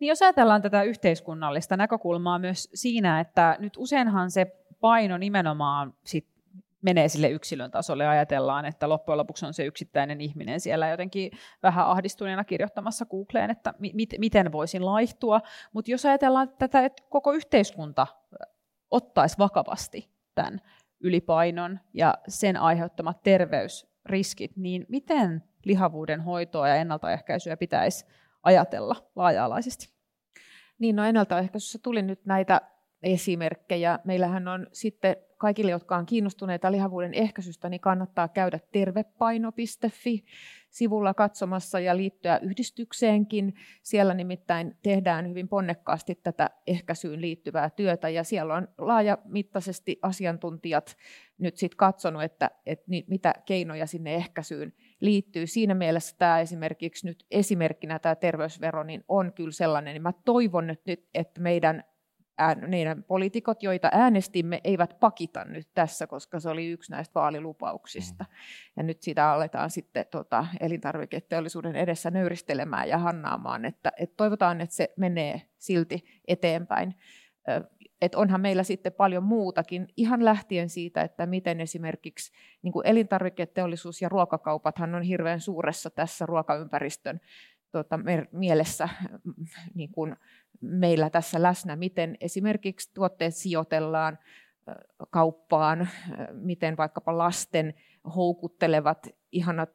[0.00, 4.46] Niin jos ajatellaan tätä yhteiskunnallista näkökulmaa myös siinä, että nyt useinhan se
[4.80, 6.26] paino nimenomaan sit
[6.82, 11.30] menee sille yksilön tasolle ja ajatellaan, että loppujen lopuksi on se yksittäinen ihminen siellä jotenkin
[11.62, 15.40] vähän ahdistuneena kirjoittamassa Googleen, että mi- miten voisin laihtua.
[15.72, 18.06] Mutta jos ajatellaan tätä, että koko yhteiskunta
[18.90, 20.60] ottaisi vakavasti tämän
[21.00, 28.06] ylipainon ja sen aiheuttamat terveysriskit, niin miten lihavuuden hoitoa ja ennaltaehkäisyä pitäisi
[28.46, 29.88] ajatella laaja-alaisesti.
[30.78, 32.60] Niin, no ennaltaehkäisyssä tuli nyt näitä
[33.02, 33.98] esimerkkejä.
[34.04, 40.24] Meillähän on sitten kaikille, jotka on kiinnostuneita lihavuuden ehkäisystä, niin kannattaa käydä tervepaino.fi
[40.70, 43.54] sivulla katsomassa ja liittyä yhdistykseenkin.
[43.82, 50.96] Siellä nimittäin tehdään hyvin ponnekkaasti tätä ehkäisyyn liittyvää työtä ja siellä on laajamittaisesti asiantuntijat
[51.38, 55.46] nyt sitten katsonut, että, että mitä keinoja sinne ehkäisyyn liittyy.
[55.46, 60.66] Siinä mielessä tämä esimerkiksi nyt esimerkkinä tämä terveysvero niin on kyllä sellainen, niin mä toivon
[60.66, 60.80] nyt,
[61.14, 61.84] että meidän
[62.68, 68.24] meidän poliitikot, joita äänestimme, eivät pakita nyt tässä, koska se oli yksi näistä vaalilupauksista.
[68.24, 68.36] Mm.
[68.76, 74.76] Ja nyt sitä aletaan sitten tota, elintarviketeollisuuden edessä nöyristelemään ja hannaamaan, että, että toivotaan, että
[74.76, 76.94] se menee silti eteenpäin
[78.00, 82.32] että onhan meillä sitten paljon muutakin, ihan lähtien siitä, että miten esimerkiksi
[82.62, 87.20] niin kuin elintarviketeollisuus ja ruokakaupathan on hirveän suuressa tässä ruokaympäristön
[87.72, 88.00] tuota,
[88.32, 88.88] mielessä
[89.74, 90.16] niin kuin
[90.60, 94.18] meillä tässä läsnä, miten esimerkiksi tuotteet sijoitellaan
[95.10, 95.88] kauppaan,
[96.32, 97.74] miten vaikkapa lasten
[98.16, 99.70] houkuttelevat ihanat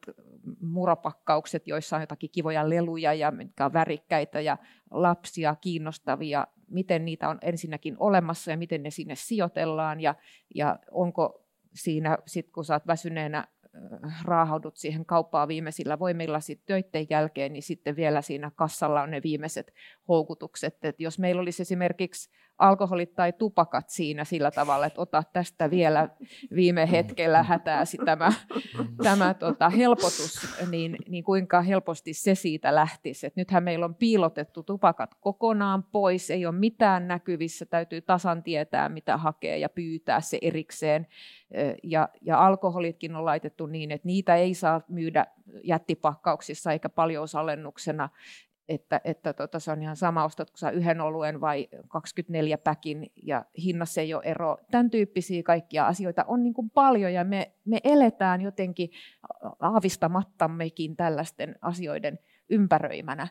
[0.60, 4.58] murapakkaukset, joissa on jotakin kivoja leluja ja mitkä on värikkäitä ja
[4.90, 10.14] lapsia kiinnostavia, miten niitä on ensinnäkin olemassa ja miten ne sinne sijoitellaan ja,
[10.54, 11.44] ja onko
[11.74, 13.48] siinä, sit kun oot väsyneenä
[14.24, 19.20] raahaudut siihen kauppaan viimeisillä voimilla sit töiden jälkeen, niin sitten vielä siinä kassalla on ne
[19.24, 19.74] viimeiset
[20.08, 20.84] houkutukset.
[20.84, 22.30] Et jos meillä olisi esimerkiksi
[22.62, 26.08] alkoholit tai tupakat siinä sillä tavalla, että ota tästä vielä
[26.54, 28.32] viime hetkellä hätääsi tämä,
[29.02, 33.26] tämä tota, helpotus, niin, niin kuinka helposti se siitä lähtisi.
[33.26, 38.88] Et nythän meillä on piilotettu tupakat kokonaan pois, ei ole mitään näkyvissä, täytyy tasan tietää,
[38.88, 41.06] mitä hakee ja pyytää se erikseen.
[41.82, 45.26] Ja, ja alkoholitkin on laitettu niin, että niitä ei saa myydä
[45.64, 48.08] jättipakkauksissa eikä paljousalennuksena,
[48.68, 53.44] että, että tota, se on ihan sama, ostatko sä yhden oluen vai 24 päkin, ja
[53.64, 54.56] hinnassa ei ole ero.
[54.70, 58.90] Tämän tyyppisiä kaikkia asioita on niin kuin paljon, ja me, me eletään jotenkin
[59.60, 62.18] aavistamattammekin tällaisten asioiden
[62.50, 63.28] ympäröimänä.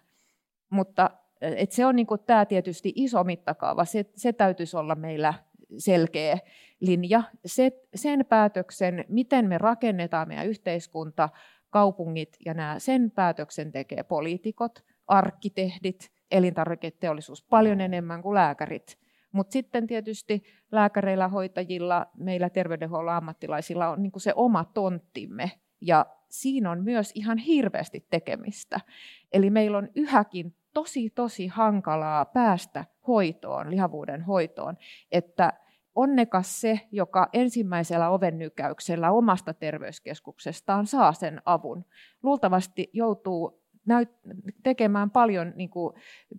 [0.70, 1.10] Mutta
[1.42, 5.34] et se on niin kuin, tämä tietysti iso mittakaava, se, se täytyisi olla meillä
[5.78, 6.38] selkeä
[6.80, 7.24] linja.
[7.46, 11.30] Se, sen päätöksen, miten me rakennetaan meidän yhteiskunta,
[11.70, 18.97] kaupungit ja nämä, sen päätöksen tekee poliitikot, arkkitehdit, elintarviketeollisuus paljon enemmän kuin lääkärit.
[19.32, 25.51] Mutta sitten tietysti lääkäreillä, hoitajilla, meillä terveydenhuollon ammattilaisilla on niin se oma tonttimme.
[25.82, 28.80] Ja siinä on myös ihan hirveästi tekemistä.
[29.34, 34.78] Eli meillä on yhäkin tosi, tosi hankalaa päästä hoitoon, lihavuuden hoitoon,
[35.12, 35.53] että
[35.95, 41.86] onnekas se, joka ensimmäisellä ovennykäyksellä omasta terveyskeskuksestaan saa sen avun.
[42.24, 43.61] Luultavasti joutuu
[44.64, 45.94] tekemään paljon, niin kuin,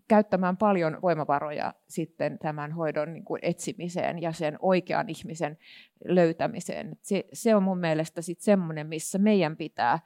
[0.08, 5.58] käyttämään paljon voimavaroja sitten tämän hoidon niin kuin, etsimiseen ja sen oikean ihmisen
[6.04, 6.96] löytämiseen.
[7.02, 9.98] Se, se on mun mielestä sitten semmoinen, missä meidän pitää,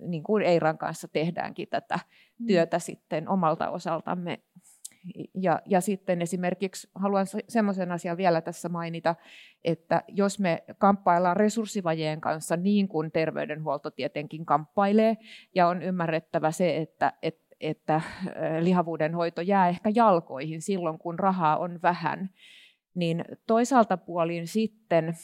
[0.00, 1.98] niin kuin Eiran kanssa tehdäänkin tätä
[2.38, 2.46] mm.
[2.46, 4.38] työtä sitten omalta osaltamme
[5.34, 9.14] ja, ja sitten esimerkiksi haluan semmoisen asian vielä tässä mainita,
[9.64, 15.16] että jos me kamppaillaan resurssivajeen kanssa niin kuin terveydenhuolto tietenkin kamppailee,
[15.54, 18.00] ja on ymmärrettävä se, että, että että
[18.60, 22.30] lihavuuden hoito jää ehkä jalkoihin silloin, kun rahaa on vähän,
[22.94, 25.14] niin toisaalta puolin sitten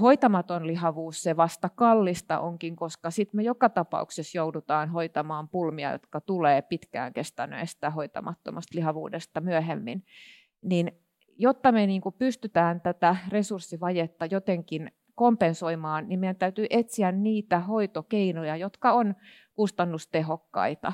[0.00, 6.20] hoitamaton lihavuus se vasta kallista onkin, koska sitten me joka tapauksessa joudutaan hoitamaan pulmia, jotka
[6.20, 10.04] tulee pitkään kestäneestä hoitamattomasta lihavuudesta myöhemmin.
[10.62, 10.92] Niin
[11.38, 18.92] jotta me niin pystytään tätä resurssivajetta jotenkin kompensoimaan, niin meidän täytyy etsiä niitä hoitokeinoja, jotka
[18.92, 19.14] on
[19.54, 20.92] kustannustehokkaita.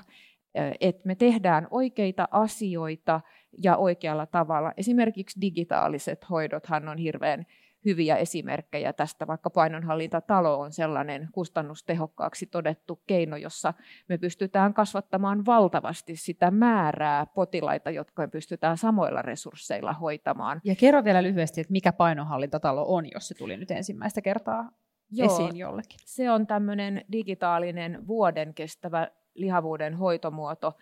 [0.81, 3.21] Että me tehdään oikeita asioita
[3.63, 4.73] ja oikealla tavalla.
[4.77, 7.47] Esimerkiksi digitaaliset hoidothan on hirveän
[7.85, 13.75] hyviä esimerkkejä tästä, vaikka painonhallintatalo on sellainen kustannustehokkaaksi todettu keino, jossa
[14.09, 20.61] me pystytään kasvattamaan valtavasti sitä määrää potilaita, jotka me pystytään samoilla resursseilla hoitamaan.
[20.65, 24.71] Ja kerro vielä lyhyesti, että mikä painonhallintatalo on, jos se tuli nyt ensimmäistä kertaa
[25.11, 25.99] Joo, esiin jollekin.
[26.05, 30.73] Se on tämmöinen digitaalinen vuoden kestävä lihavuuden hoitomuoto,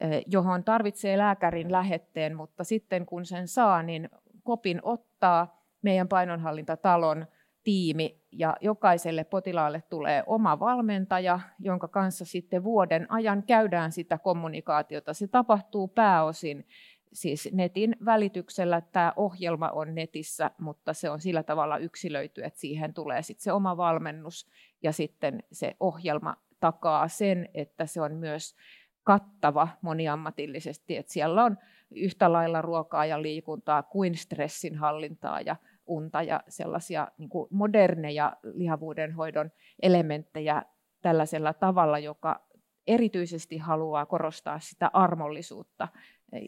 [0.00, 4.08] eh, johon tarvitsee lääkärin lähetteen, mutta sitten kun sen saa, niin
[4.42, 5.55] kopin ottaa
[5.86, 7.26] meidän painonhallintatalon
[7.64, 15.14] tiimi ja jokaiselle potilaalle tulee oma valmentaja, jonka kanssa sitten vuoden ajan käydään sitä kommunikaatiota.
[15.14, 16.66] Se tapahtuu pääosin
[17.12, 18.80] siis netin välityksellä.
[18.80, 23.52] Tämä ohjelma on netissä, mutta se on sillä tavalla yksilöity, että siihen tulee sitten se
[23.52, 24.46] oma valmennus
[24.82, 28.56] ja sitten se ohjelma takaa sen, että se on myös
[29.04, 31.58] kattava moniammatillisesti, että siellä on
[31.90, 35.56] yhtä lailla ruokaa ja liikuntaa kuin stressin hallintaa ja
[35.86, 39.50] unta ja sellaisia niin kuin moderneja lihavuuden hoidon
[39.82, 40.62] elementtejä
[41.02, 42.46] tällaisella tavalla, joka
[42.86, 45.88] erityisesti haluaa korostaa sitä armollisuutta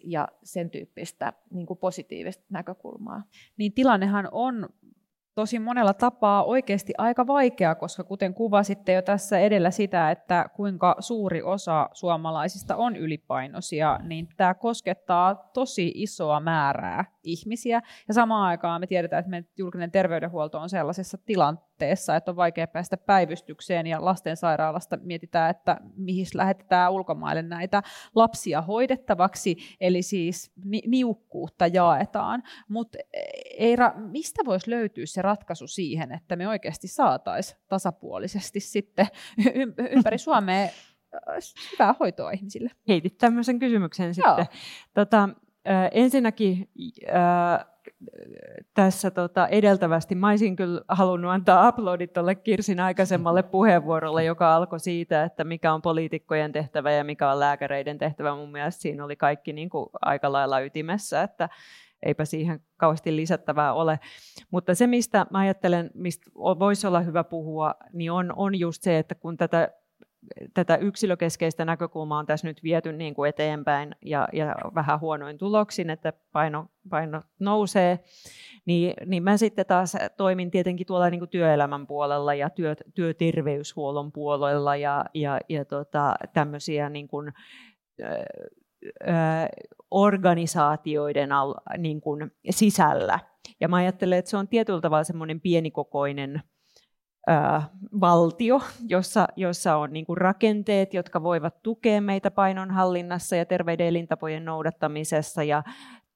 [0.05, 3.23] ja sen tyyppistä niin kuin positiivista näkökulmaa.
[3.57, 4.69] Niin tilannehan on
[5.35, 10.97] tosi monella tapaa oikeasti aika vaikea, koska kuten kuvasitte jo tässä edellä sitä, että kuinka
[10.99, 17.83] suuri osa suomalaisista on ylipainoisia, niin tämä koskettaa tosi isoa määrää ihmisiä.
[18.09, 22.67] Ja samaan aikaan me tiedetään, että meidän julkinen terveydenhuolto on sellaisessa tilanteessa, että on vaikea
[22.67, 27.83] päästä päivystykseen ja lastensairaalasta mietitään, että mihin lähetetään ulkomaille näitä
[28.15, 32.43] lapsia hoidettavaksi, eli siis ni- niukkuutta jaetaan.
[32.69, 32.99] Mutta
[33.59, 39.07] Eira, mistä voisi löytyä se ratkaisu siihen, että me oikeasti saataisiin tasapuolisesti sitten
[39.91, 40.69] ympäri Suomea
[41.73, 42.71] hyvää hoitoa ihmisille?
[42.89, 44.35] Heitit tämmöisen kysymyksen sitten.
[44.37, 44.47] Joo.
[44.95, 45.35] Tota, äh,
[45.93, 46.69] ensinnäkin
[48.75, 54.81] tässä tota, edeltävästi mä olisin kyllä halunnut antaa uploadit tuolle Kirsin aikaisemmalle puheenvuorolle, joka alkoi
[54.81, 58.35] siitä, että mikä on poliitikkojen tehtävä ja mikä on lääkäreiden tehtävä.
[58.35, 61.49] Mun mielestä siinä oli kaikki niin kuin, aika lailla ytimessä, että
[62.03, 64.01] eipä siihen kauheasti lisättävää ole.
[64.51, 68.99] Mutta se, mistä mä ajattelen, mistä voisi olla hyvä puhua, niin on, on just se,
[68.99, 69.69] että kun tätä
[70.55, 75.91] tätä yksilökeskeistä näkökulmaa on tässä nyt viety niin kuin eteenpäin ja, ja vähän huonoin tuloksin,
[75.91, 77.99] että paino, paino nousee,
[78.67, 84.13] niin, niin mä sitten taas toimin tietenkin tuolla niin kuin työelämän puolella ja työ, työterveyshuollon
[84.13, 87.33] puolella ja, ja, ja tota, tämmöisiä niin kuin,
[89.91, 93.19] organisaatioiden al, niin kuin sisällä.
[93.61, 96.43] Ja mä ajattelen, että se on tietyllä tavalla semmoinen pienikokoinen
[98.01, 104.45] valtio, jossa, jossa on niin kuin rakenteet, jotka voivat tukea meitä painonhallinnassa ja terveiden elintapojen
[104.45, 105.63] noudattamisessa ja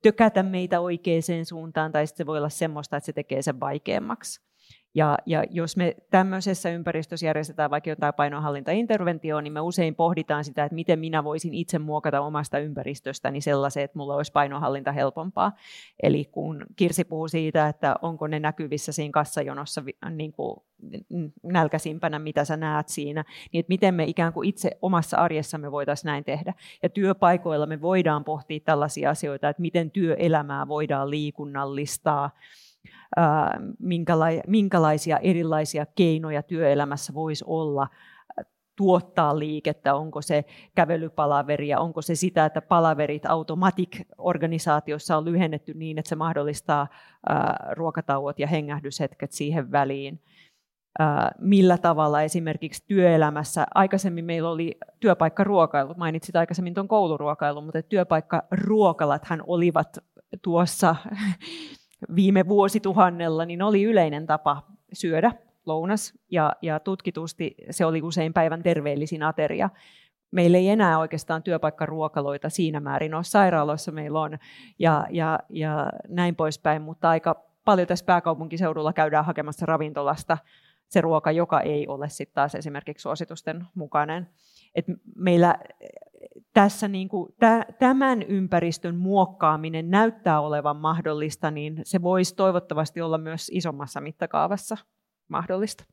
[0.03, 4.52] tökätä meitä oikeaan suuntaan, tai sitten se voi olla semmoista, että se tekee sen vaikeammaksi.
[4.95, 10.65] Ja, ja jos me tämmöisessä ympäristössä järjestetään vaikka jotain painonhallintainterventioa, niin me usein pohditaan sitä,
[10.65, 15.53] että miten minä voisin itse muokata omasta ympäristöstäni sellaisen, että mulla olisi painonhallinta helpompaa.
[16.03, 20.57] Eli kun Kirsi puhuu siitä, että onko ne näkyvissä siinä kassajonossa niin kuin
[21.43, 26.09] nälkäisimpänä, mitä sä näet siinä, niin että miten me ikään kuin itse omassa arjessamme voitaisiin
[26.09, 26.55] näin tehdä.
[26.83, 32.31] Ja työpaikoilla me voidaan pohtia tällaisia asioita, että miten työelämää voidaan liikunnallistaa,
[34.47, 37.89] minkälaisia erilaisia keinoja työelämässä voisi olla
[38.77, 46.09] tuottaa liikettä, onko se kävelypalaveria, onko se sitä, että palaverit Automatic-organisaatiossa on lyhennetty niin, että
[46.09, 46.89] se mahdollistaa
[47.73, 50.23] ruokatauot ja hengähdyshetket siihen väliin.
[51.39, 59.99] Millä tavalla esimerkiksi työelämässä, aikaisemmin meillä oli työpaikkaruokailu, mainitsit aikaisemmin tuon kouluruokailun, mutta työpaikkaruokalathan olivat
[60.43, 60.97] tuossa
[62.15, 65.33] viime vuosituhannella niin oli yleinen tapa syödä
[65.67, 69.71] lounas ja, ja tutkitusti se oli usein päivän terveellisin ateria.
[70.31, 73.25] Meillä ei enää oikeastaan työpaikkaruokaloita siinä määrin ole.
[73.25, 74.39] Sairaaloissa meillä on
[74.79, 80.39] ja, ja, ja näin poispäin, mutta aika paljon tässä pääkaupunkiseudulla käydään hakemassa ravintolasta
[80.89, 84.29] se ruoka, joka ei ole sitten taas esimerkiksi suositusten mukainen.
[84.75, 84.85] Et
[85.17, 85.59] meillä
[86.53, 87.35] tässä niin kuin,
[87.79, 94.77] tämän ympäristön muokkaaminen näyttää olevan mahdollista, niin se voisi toivottavasti olla myös isommassa mittakaavassa
[95.29, 95.85] mahdollista.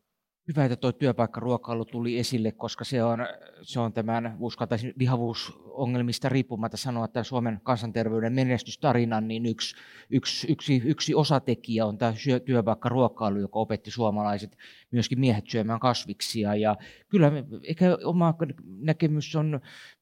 [0.49, 3.19] Hyvä, että tuo työpaikkaruokailu tuli esille, koska se on,
[3.61, 9.75] se on tämän uskaltaisin lihavuusongelmista riippumatta sanoa, että Suomen kansanterveyden menestystarinan niin yksi,
[10.09, 12.13] yksi, yksi, yksi osatekijä on tämä
[12.45, 14.57] työpaikkaruokailu, joka opetti suomalaiset,
[14.91, 16.55] myöskin miehet syömään kasviksia.
[16.55, 16.75] Ja
[17.09, 17.31] kyllä
[17.63, 18.35] ehkä oma
[18.65, 19.59] näkemys on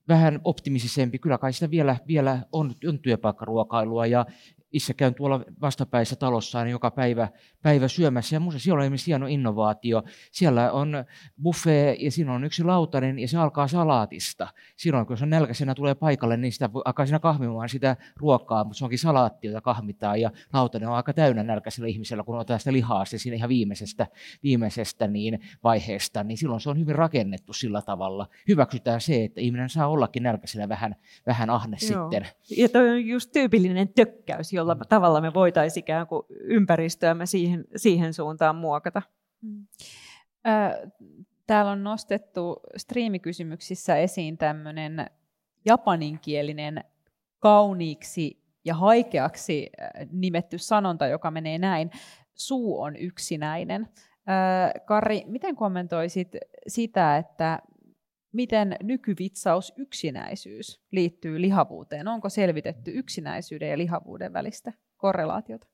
[0.08, 1.20] vähän optimistisempi.
[1.20, 4.26] Kyllä kai sitä vielä, vielä on, on työpaikkaruokailua ja
[4.78, 7.28] itse käyn tuolla vastapäissä talossa niin joka päivä,
[7.62, 8.36] päivä syömässä.
[8.36, 10.04] Ja minusta siellä on esimerkiksi hieno innovaatio.
[10.32, 11.06] Siellä on
[11.42, 14.48] buffet ja siinä on yksi lautanen ja se alkaa salaatista.
[14.78, 18.78] Silloin kun se on nälkäisenä tulee paikalle, niin sitä alkaa siinä kahmimaan sitä ruokaa, mutta
[18.78, 20.22] se onkin salaatti, jota kahmitaan.
[20.22, 24.08] Ja lautanen on aika täynnä nälkäisellä ihmisellä, kun otetaan sitä lihaa se siinä ihan viimeisestä,
[24.44, 28.28] viimeisestä niin vaiheesta, niin silloin se on hyvin rakennettu sillä tavalla.
[28.48, 30.96] Hyväksytään se, että ihminen saa ollakin nälkäisenä vähän,
[31.28, 32.12] vähän ahne Joo.
[32.12, 32.28] sitten.
[32.58, 34.82] Ja toi on just tyypillinen tökkäys, jolla mm.
[34.90, 39.02] tavalla me voitaisiin ikään kuin ympäristöämme siihen, siihen suuntaan muokata.
[39.42, 39.68] Mm.
[41.48, 45.06] Täällä on nostettu striimikysymyksissä esiin tämmöinen
[45.66, 46.84] japaninkielinen
[47.40, 49.70] kauniiksi ja haikeaksi
[50.12, 51.92] nimetty sanonta, joka menee näin.
[52.36, 53.88] Suu on yksinäinen.
[54.86, 56.36] Kari, miten kommentoisit
[56.68, 57.60] sitä, että
[58.38, 62.08] miten nykyvitsaus yksinäisyys liittyy lihavuuteen?
[62.08, 65.68] Onko selvitetty yksinäisyyden ja lihavuuden välistä korrelaatiota?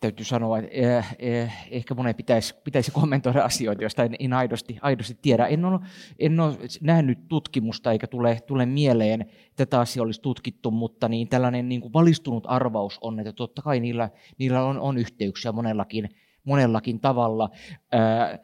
[0.00, 4.78] Täytyy sanoa, että eh, eh, ehkä monen pitäisi, pitäisi kommentoida asioita, joista en, en aidosti,
[4.82, 5.46] aidosti tiedä.
[5.46, 5.80] En ole,
[6.18, 11.28] en ole nähnyt tutkimusta eikä tule, tule mieleen, että tätä asiaa olisi tutkittu, mutta niin
[11.28, 16.08] tällainen niin kuin valistunut arvaus on, että totta kai niillä, niillä on, on yhteyksiä monellakin,
[16.44, 17.50] monellakin tavalla.
[17.92, 18.38] Ää,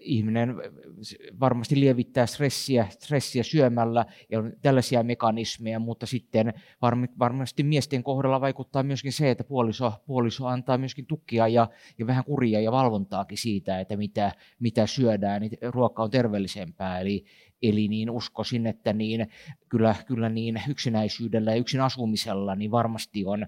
[0.00, 0.54] ihminen
[1.40, 6.52] varmasti lievittää stressiä, stressiä syömällä ja on tällaisia mekanismeja, mutta sitten
[7.18, 11.68] varmasti miesten kohdalla vaikuttaa myöskin se, että puoliso, puoliso antaa myöskin tukkia ja,
[11.98, 17.00] ja vähän kuria ja valvontaakin siitä, että mitä, mitä syödään, niin ruoka on terveellisempää.
[17.00, 17.24] Eli,
[17.62, 19.26] Eli niin uskoisin, että niin,
[19.68, 23.46] kyllä, kyllä niin yksinäisyydellä ja yksin asumisella niin varmasti on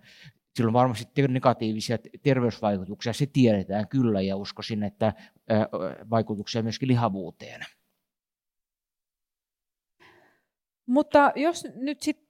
[0.57, 5.13] sillä on varmasti negatiivisia terveysvaikutuksia, se tiedetään kyllä ja uskoisin, että
[6.11, 7.61] vaikutuksia myöskin lihavuuteen.
[10.87, 12.25] Mutta jos nyt sit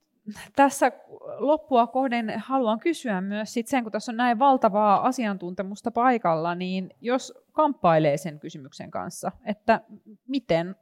[0.56, 0.92] tässä
[1.38, 6.90] loppua kohden haluan kysyä myös sit sen, kun tässä on näin valtavaa asiantuntemusta paikalla, niin
[7.00, 9.80] jos kamppailee sen kysymyksen kanssa, että
[10.28, 10.76] miten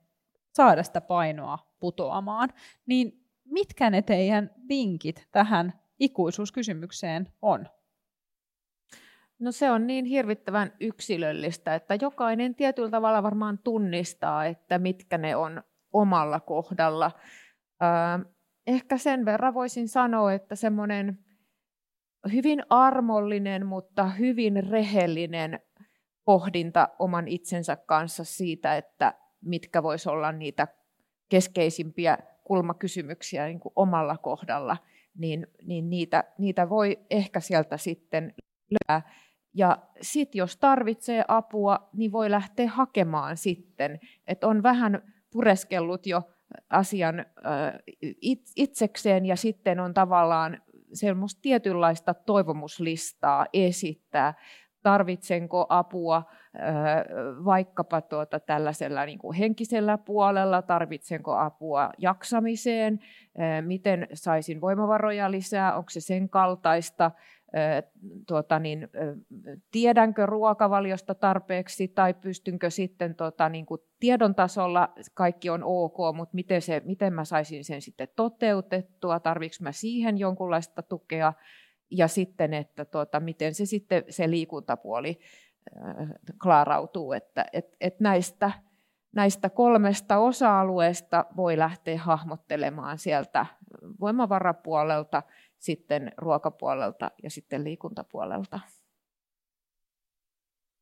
[0.53, 2.49] saada sitä painoa putoamaan,
[2.87, 7.69] niin mitkä ne teidän vinkit tähän ikuisuuskysymykseen on?
[9.39, 15.37] No se on niin hirvittävän yksilöllistä, että jokainen tietyllä tavalla varmaan tunnistaa, että mitkä ne
[15.37, 17.11] on omalla kohdalla.
[18.67, 21.19] Ehkä sen verran voisin sanoa, että semmoinen
[22.33, 25.61] hyvin armollinen, mutta hyvin rehellinen
[26.25, 30.69] pohdinta oman itsensä kanssa siitä, että mitkä voisi olla niitä
[31.29, 34.77] keskeisimpiä kulmakysymyksiä niin kuin omalla kohdalla,
[35.19, 38.35] niin, niin niitä, niitä voi ehkä sieltä sitten
[38.71, 39.11] löytää.
[39.55, 44.01] Ja sitten jos tarvitsee apua, niin voi lähteä hakemaan sitten.
[44.27, 46.23] Että on vähän pureskellut jo
[46.71, 47.27] asian
[48.57, 54.35] itsekseen ja sitten on tavallaan semmoista tietynlaista toivomuslistaa esittää
[54.83, 56.23] tarvitsenko apua
[57.45, 63.01] vaikkapa tuota tällaisella niin kuin henkisellä puolella, tarvitsenko apua jaksamiseen,
[63.61, 67.11] miten saisin voimavaroja lisää, onko se sen kaltaista,
[68.27, 68.89] tuota, niin,
[69.71, 76.35] tiedänkö ruokavaliosta tarpeeksi tai pystynkö sitten tuota, niin kuin tiedon tasolla kaikki on ok, mutta
[76.35, 81.33] miten, se, miten mä saisin sen sitten toteutettua, tarvitsenko mä siihen jonkunlaista tukea,
[81.93, 85.21] ja sitten, että tuota, miten se sitten se liikuntapuoli
[85.77, 86.09] äh,
[86.43, 88.53] klaarautuu, että et, et näistä,
[89.13, 93.47] näistä kolmesta osa-alueesta voi lähteä hahmottelemaan sieltä
[94.01, 95.23] voimavarapuolelta,
[95.59, 98.61] sitten ruokapuolelta ja sitten liikuntapuolelta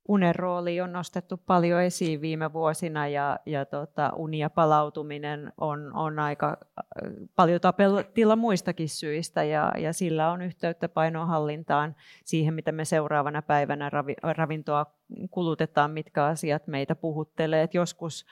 [0.09, 5.93] unen rooli on nostettu paljon esiin viime vuosina ja, ja tota, uni ja palautuminen on,
[5.95, 12.73] on aika äh, paljon tapeltilla muistakin syistä ja, ja sillä on yhteyttä painonhallintaan siihen, mitä
[12.73, 14.87] me seuraavana päivänä ravi, ravintoa
[15.31, 17.63] kulutetaan, mitkä asiat meitä puhuttelee.
[17.63, 18.27] Et joskus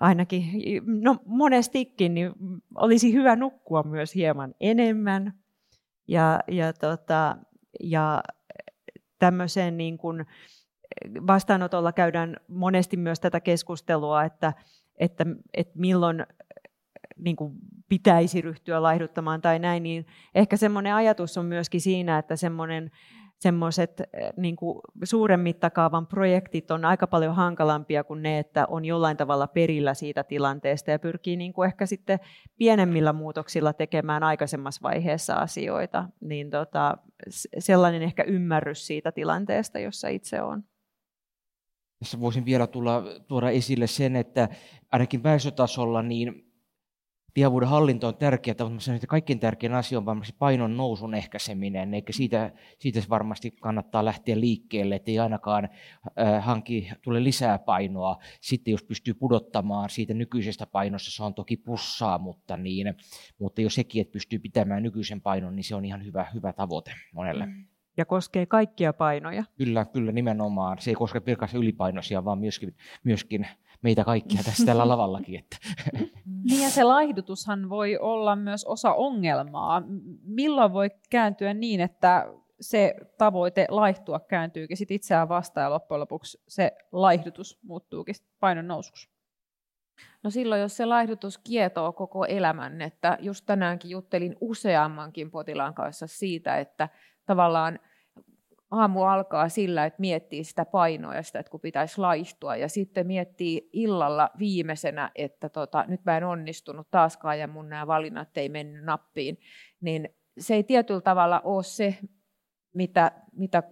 [0.00, 0.44] ainakin,
[0.86, 2.32] no monestikin, niin
[2.74, 5.32] olisi hyvä nukkua myös hieman enemmän
[6.08, 7.36] ja, ja, tota,
[7.80, 8.22] ja
[9.18, 10.26] tämmöiseen niin kuin,
[11.26, 14.52] vastaanotolla käydään monesti myös tätä keskustelua, että,
[14.98, 16.26] että, että milloin
[17.18, 17.52] niin kuin
[17.88, 22.90] pitäisi ryhtyä laihduttamaan tai näin, niin ehkä semmoinen ajatus on myöskin siinä, että semmoinen
[23.38, 24.02] semmoiset
[24.36, 29.46] niin kuin suuren mittakaavan projektit on aika paljon hankalampia kuin ne, että on jollain tavalla
[29.46, 32.18] perillä siitä tilanteesta ja pyrkii niin kuin ehkä sitten
[32.56, 36.04] pienemmillä muutoksilla tekemään aikaisemmassa vaiheessa asioita.
[36.20, 36.98] Niin tota,
[37.58, 40.64] sellainen ehkä ymmärrys siitä tilanteesta, jossa itse on.
[41.98, 44.48] Tässä voisin vielä tulla, tuoda esille sen, että
[44.92, 46.48] ainakin väestötasolla niin
[47.34, 51.94] tiavuuden hallinto on tärkeää, mutta sanon, että kaikkein tärkein asia on varmasti painon nousun ehkäiseminen,
[51.94, 58.18] eikä siitä, siitä varmasti kannattaa lähteä liikkeelle, ettei ainakaan äh, hanki tule lisää painoa.
[58.40, 62.94] Sitten jos pystyy pudottamaan siitä nykyisestä painosta, se on toki pussaa, mutta, niin,
[63.38, 66.92] mutta jos sekin, että pystyy pitämään nykyisen painon, niin se on ihan hyvä, hyvä tavoite
[67.12, 67.46] monelle.
[67.46, 67.66] Mm
[67.98, 69.44] ja koskee kaikkia painoja.
[69.56, 70.78] Kyllä, kyllä nimenomaan.
[70.80, 73.46] Se ei koske pelkästään ylipainoisia, vaan myöskin, myöskin
[73.82, 75.38] meitä kaikkia tässä tällä lavallakin.
[75.38, 75.56] Että.
[76.50, 79.82] Niin ja se laihdutushan voi olla myös osa ongelmaa.
[80.22, 82.26] Milloin voi kääntyä niin, että
[82.60, 89.08] se tavoite laihtua kääntyykin sit itseään vastaan ja loppujen lopuksi se laihdutus muuttuukin painon nousuksi?
[90.22, 96.06] No silloin, jos se laihdutus kietoo koko elämän, että just tänäänkin juttelin useammankin potilaan kanssa
[96.06, 96.88] siitä, että
[97.26, 97.78] tavallaan
[98.70, 102.56] aamu alkaa sillä, että miettii sitä painoa ja sitä, että kun pitäisi laistua.
[102.56, 107.86] Ja sitten miettii illalla viimeisenä, että tota, nyt mä en onnistunut taaskaan ja mun nämä
[107.86, 109.38] valinnat ei mennyt nappiin.
[109.80, 110.08] Niin
[110.38, 111.98] se ei tietyllä tavalla ole se,
[112.74, 113.62] mitä, mitä,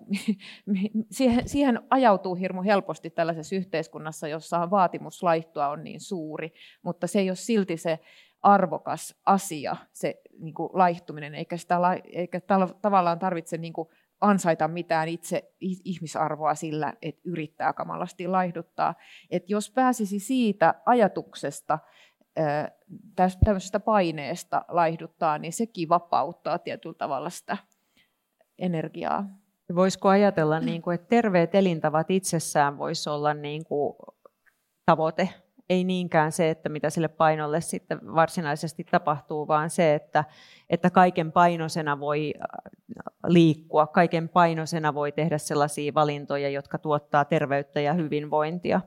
[1.11, 7.19] siihen, siihen ajautuu hirmu helposti tällaisessa yhteiskunnassa, jossa vaatimus laihtua on niin suuri, mutta se
[7.19, 7.99] ei ole silti se
[8.43, 11.79] arvokas asia, se niin kuin laihtuminen, eikä sitä
[12.13, 12.41] eikä
[12.83, 13.89] tavallaan tarvitse niin kuin
[14.21, 18.95] ansaita mitään itse ihmisarvoa sillä, että yrittää kamalasti laihduttaa.
[19.31, 21.79] Et jos pääsisi siitä ajatuksesta,
[23.45, 27.57] tämmöisestä paineesta laihduttaa, niin sekin vapauttaa tietyllä tavalla sitä
[28.59, 29.27] energiaa.
[29.75, 33.95] Voisiko ajatella, niin kuin, että terveet elintavat itsessään voisi olla niin kuin
[34.87, 35.29] tavoite
[35.69, 40.25] ei niinkään se, että mitä sille painolle sitten varsinaisesti tapahtuu, vaan se, että,
[40.71, 42.73] että kaiken painosena voi äh,
[43.27, 48.81] liikkua, kaiken painosena voi tehdä sellaisia valintoja, jotka tuottaa terveyttä ja hyvinvointia.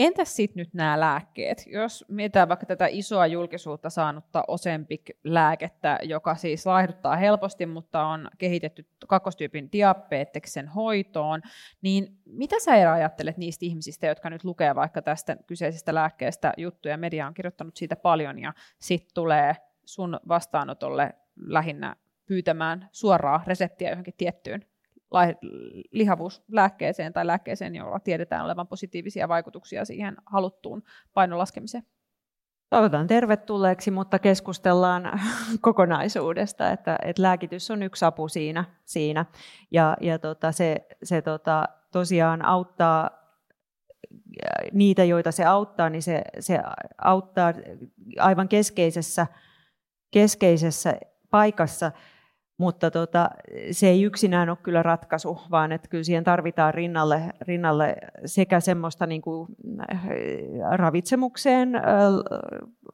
[0.00, 1.64] Entäs sitten nyt nämä lääkkeet?
[1.66, 8.86] Jos mietitään vaikka tätä isoa julkisuutta saanutta Ozempic-lääkettä, joka siis laihduttaa helposti, mutta on kehitetty
[9.08, 11.42] kakkostyypin diabeteksen hoitoon,
[11.82, 16.96] niin mitä sä Eera ajattelet niistä ihmisistä, jotka nyt lukee vaikka tästä kyseisestä lääkkeestä juttuja,
[16.96, 21.96] media on kirjoittanut siitä paljon, ja sitten tulee sun vastaanotolle lähinnä
[22.26, 24.69] pyytämään suoraa reseptiä johonkin tiettyyn
[25.90, 30.82] lihavuuslääkkeeseen tai lääkkeeseen, jolla tiedetään olevan positiivisia vaikutuksia siihen haluttuun
[31.14, 31.84] painon laskemiseen?
[32.70, 35.20] toivotan tervetulleeksi, mutta keskustellaan
[35.60, 38.64] kokonaisuudesta, että, että lääkitys on yksi apu siinä.
[38.84, 39.26] siinä.
[39.70, 43.10] Ja, ja tota, se, se tota, tosiaan auttaa
[44.72, 46.60] niitä, joita se auttaa, niin se, se
[46.98, 47.52] auttaa
[48.18, 49.26] aivan keskeisessä,
[50.10, 50.94] keskeisessä
[51.30, 51.92] paikassa,
[52.60, 53.30] mutta tota,
[53.70, 59.06] se ei yksinään ole kyllä ratkaisu, vaan että kyllä siihen tarvitaan rinnalle, rinnalle sekä semmoista
[59.06, 59.48] niin kuin
[59.92, 60.08] äh,
[60.72, 61.82] ravitsemukseen, äh,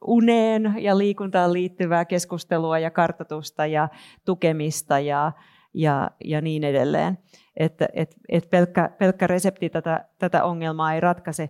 [0.05, 3.89] uneen ja liikuntaan liittyvää keskustelua ja kartoitusta ja
[4.25, 5.31] tukemista ja,
[5.73, 7.17] ja, ja niin edelleen.
[7.57, 11.49] Että et, et pelkkä, pelkkä resepti tätä, tätä ongelmaa ei ratkaise.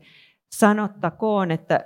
[0.52, 1.84] Sanottakoon, että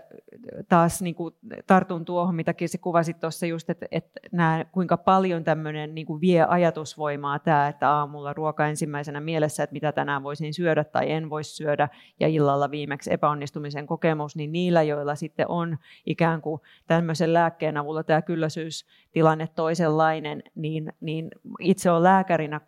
[0.70, 1.36] taas niin kuin
[1.68, 6.22] tartun tuohon, mitä Kirsi kuvasit tuossa just, että, että nämä, kuinka paljon tämmöinen niin kuin
[6.22, 11.30] vie ajatusvoimaa tämä, että aamulla ruoka ensimmäisenä mielessä, että mitä tänään voisin syödä tai en
[11.30, 11.90] voisi syödä,
[12.20, 18.04] ja illalla viimeksi epäonnistumisen kokemus, niin niillä, joilla sitten on ikään kuin tämmöisen lääkkeen avulla
[18.04, 22.62] tämä kylläisyystilanne toisenlainen, niin, niin itse olen lääkärinä,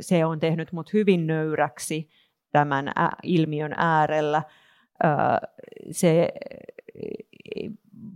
[0.00, 2.08] se on tehnyt mut hyvin nöyräksi
[2.52, 4.42] tämän ilmiön äärellä.
[5.90, 6.28] Se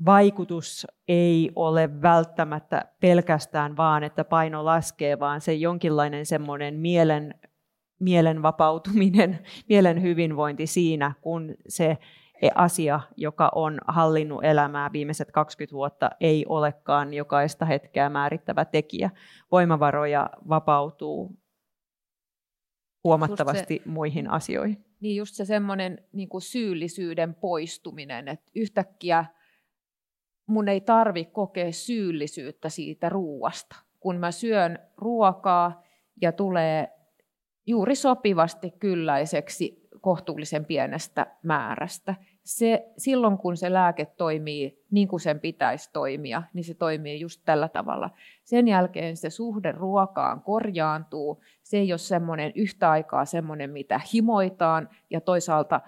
[0.04, 7.34] vaikutus ei ole välttämättä pelkästään vaan, että paino laskee, vaan se jonkinlainen semmoinen mielen,
[8.00, 11.98] mielen vapautuminen, mielen hyvinvointi siinä, kun se
[12.54, 19.10] asia, joka on hallinnut elämää viimeiset 20 vuotta, ei olekaan jokaista hetkeä määrittävä tekijä.
[19.52, 21.38] Voimavaroja vapautuu
[23.04, 24.84] huomattavasti se, muihin asioihin.
[25.04, 29.24] Niin just se semmoinen niin syyllisyyden poistuminen, että yhtäkkiä
[30.46, 33.76] mun ei tarvi kokea syyllisyyttä siitä ruuasta.
[34.00, 35.82] Kun mä syön ruokaa
[36.20, 36.88] ja tulee
[37.66, 45.40] juuri sopivasti kylläiseksi kohtuullisen pienestä määrästä, se, silloin kun se lääke toimii niin kuin sen
[45.40, 48.10] pitäisi toimia, niin se toimii just tällä tavalla.
[48.44, 51.42] Sen jälkeen se suhde ruokaan korjaantuu.
[51.62, 55.80] Se ei ole semmoinen yhtä aikaa semmoinen, mitä himoitaan, ja toisaalta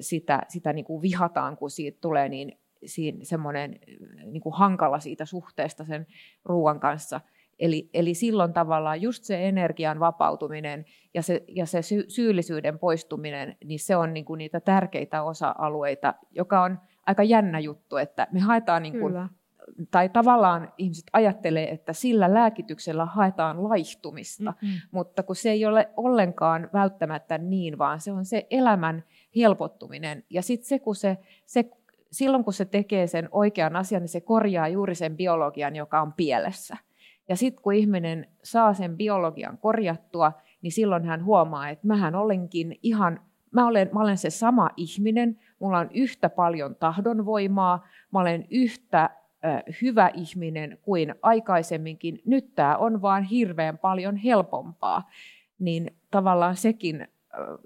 [0.00, 3.78] sitä, sitä niin kuin vihataan, kun siitä tulee niin siinä semmoinen
[4.24, 6.06] niin kuin hankala siitä suhteesta sen
[6.44, 7.20] ruoan kanssa.
[7.60, 10.84] Eli, eli silloin tavallaan just se energian vapautuminen
[11.14, 16.14] ja se, ja se sy- syyllisyyden poistuminen, niin se on niin kuin niitä tärkeitä osa-alueita,
[16.30, 19.14] joka on aika jännä juttu, että me haetaan, niin kuin,
[19.90, 24.80] tai tavallaan ihmiset ajattelee, että sillä lääkityksellä haetaan laihtumista, mm-hmm.
[24.90, 29.04] mutta kun se ei ole ollenkaan välttämättä niin, vaan se on se elämän
[29.36, 30.24] helpottuminen.
[30.30, 31.70] Ja sitten se, kun se, se,
[32.12, 36.12] silloin kun se tekee sen oikean asian, niin se korjaa juuri sen biologian, joka on
[36.12, 36.76] pielessä.
[37.30, 42.78] Ja sitten kun ihminen saa sen biologian korjattua, niin silloin hän huomaa, että mähän olenkin
[42.82, 43.20] ihan,
[43.50, 49.10] mä olen, mä olen se sama ihminen, mulla on yhtä paljon tahdonvoimaa, mä olen yhtä
[49.82, 55.10] hyvä ihminen kuin aikaisemminkin, nyt tämä on vaan hirveän paljon helpompaa,
[55.58, 57.08] niin tavallaan sekin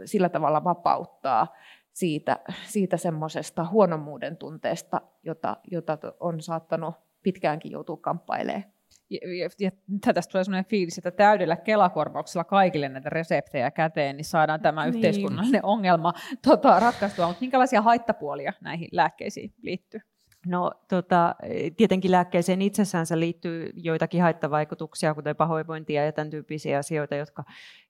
[0.04, 1.46] sillä tavalla vapauttaa
[1.92, 8.73] siitä, siitä semmoisesta huonommuuden tunteesta, jota, jota on saattanut pitkäänkin joutua kamppailemaan
[9.10, 9.70] ja, ja, ja
[10.14, 14.94] tästä tulee sellainen fiilis, että täydellä kelakorvauksella kaikille näitä reseptejä käteen, niin saadaan tämä niin.
[14.94, 17.26] yhteiskunnallinen ongelma tota, ratkaistua.
[17.26, 20.00] Mutta minkälaisia haittapuolia näihin lääkkeisiin liittyy?
[20.46, 21.34] No tota,
[21.76, 27.44] tietenkin lääkkeeseen itsessään liittyy joitakin haittavaikutuksia, kuten pahoinvointia ja tämän tyyppisiä asioita, jotka,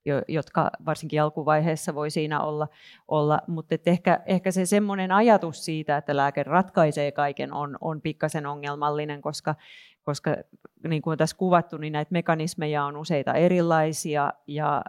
[0.05, 2.69] jo, jotka varsinkin alkuvaiheessa voi siinä olla,
[3.09, 3.41] olla.
[3.47, 9.23] mutta ehkä, ehkä se semmoinen ajatus siitä, että lääke ratkaisee kaiken on, on pikkasen ongelmallinen,
[9.23, 9.55] koska
[10.05, 10.36] koska
[10.88, 14.82] niin kuin on tässä kuvattu, niin näitä mekanismeja on useita erilaisia ja,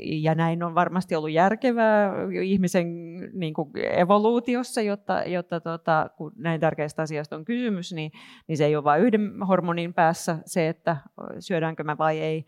[0.00, 2.12] ja näin on varmasti ollut järkevää
[2.42, 2.86] ihmisen
[3.32, 8.12] niin kuin evoluutiossa, jotta, jotta tota, kun näin tärkeästä asiasta on kysymys, niin,
[8.48, 10.96] niin se ei ole vain yhden hormonin päässä se, että
[11.38, 12.46] syödäänkö mä vai ei.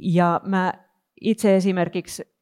[0.00, 0.72] ja mä
[1.20, 2.32] itse esimerkiksi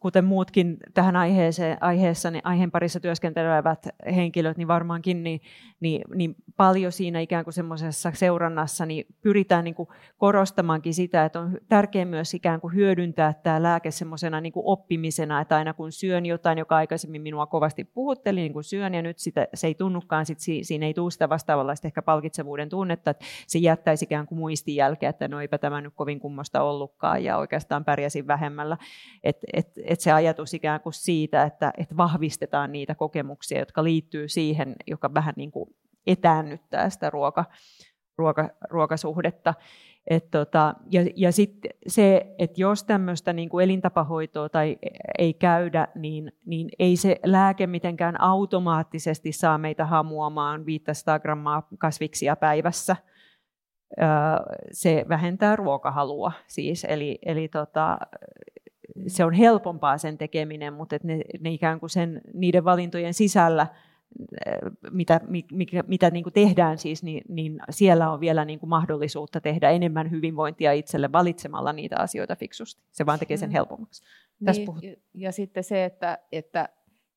[0.00, 5.40] kuten muutkin tähän aiheeseen, aiheessa, niin aiheen parissa työskentelevät henkilöt, niin varmaankin niin,
[5.80, 9.88] niin, niin paljon siinä ikään kuin semmoisessa seurannassa niin pyritään niin kuin
[10.18, 15.40] korostamaankin sitä, että on tärkeää myös ikään kuin hyödyntää tämä lääke semmoisena niin kuin oppimisena,
[15.40, 19.18] että aina kun syön jotain, joka aikaisemmin minua kovasti puhutteli, niin kuin syön ja nyt
[19.18, 23.58] sitä, se ei tunnukaan, sit siinä ei tule sitä vastaavanlaista ehkä palkitsevuuden tunnetta, että se
[23.58, 27.84] jättäisi ikään kuin muistin jälkeen, että no eipä tämä nyt kovin kummosta ollutkaan ja oikeastaan
[27.84, 28.76] pärjäsin vähemmällä.
[29.24, 34.28] Et, et, et se ajatus ikään kuin siitä, että, että vahvistetaan niitä kokemuksia, jotka liittyy
[34.28, 35.70] siihen, joka vähän niin kuin
[36.06, 37.44] etäännyttää sitä ruoka,
[38.18, 39.54] ruoka, ruokasuhdetta.
[40.10, 44.76] Et tota, ja ja sitten se, että jos tämmöistä niin kuin elintapahoitoa tai
[45.18, 52.36] ei käydä, niin, niin ei se lääke mitenkään automaattisesti saa meitä hamuamaan 500 grammaa kasviksia
[52.36, 52.96] päivässä.
[54.72, 57.98] Se vähentää ruokahalua siis, eli, eli tota,
[59.06, 63.66] se on helpompaa sen tekeminen, mutta ne, ne ikään kuin sen, niiden valintojen sisällä–
[64.90, 65.20] mitä,
[65.52, 69.70] mikä, mitä niin kuin tehdään siis, niin, niin siellä on vielä niin kuin mahdollisuutta tehdä
[69.70, 72.82] enemmän hyvinvointia itselle valitsemalla niitä asioita fiksusti.
[72.92, 73.52] Se vaan tekee sen mm.
[73.52, 74.02] helpommaksi.
[74.82, 76.68] Niin, ja, ja sitten se, että, että,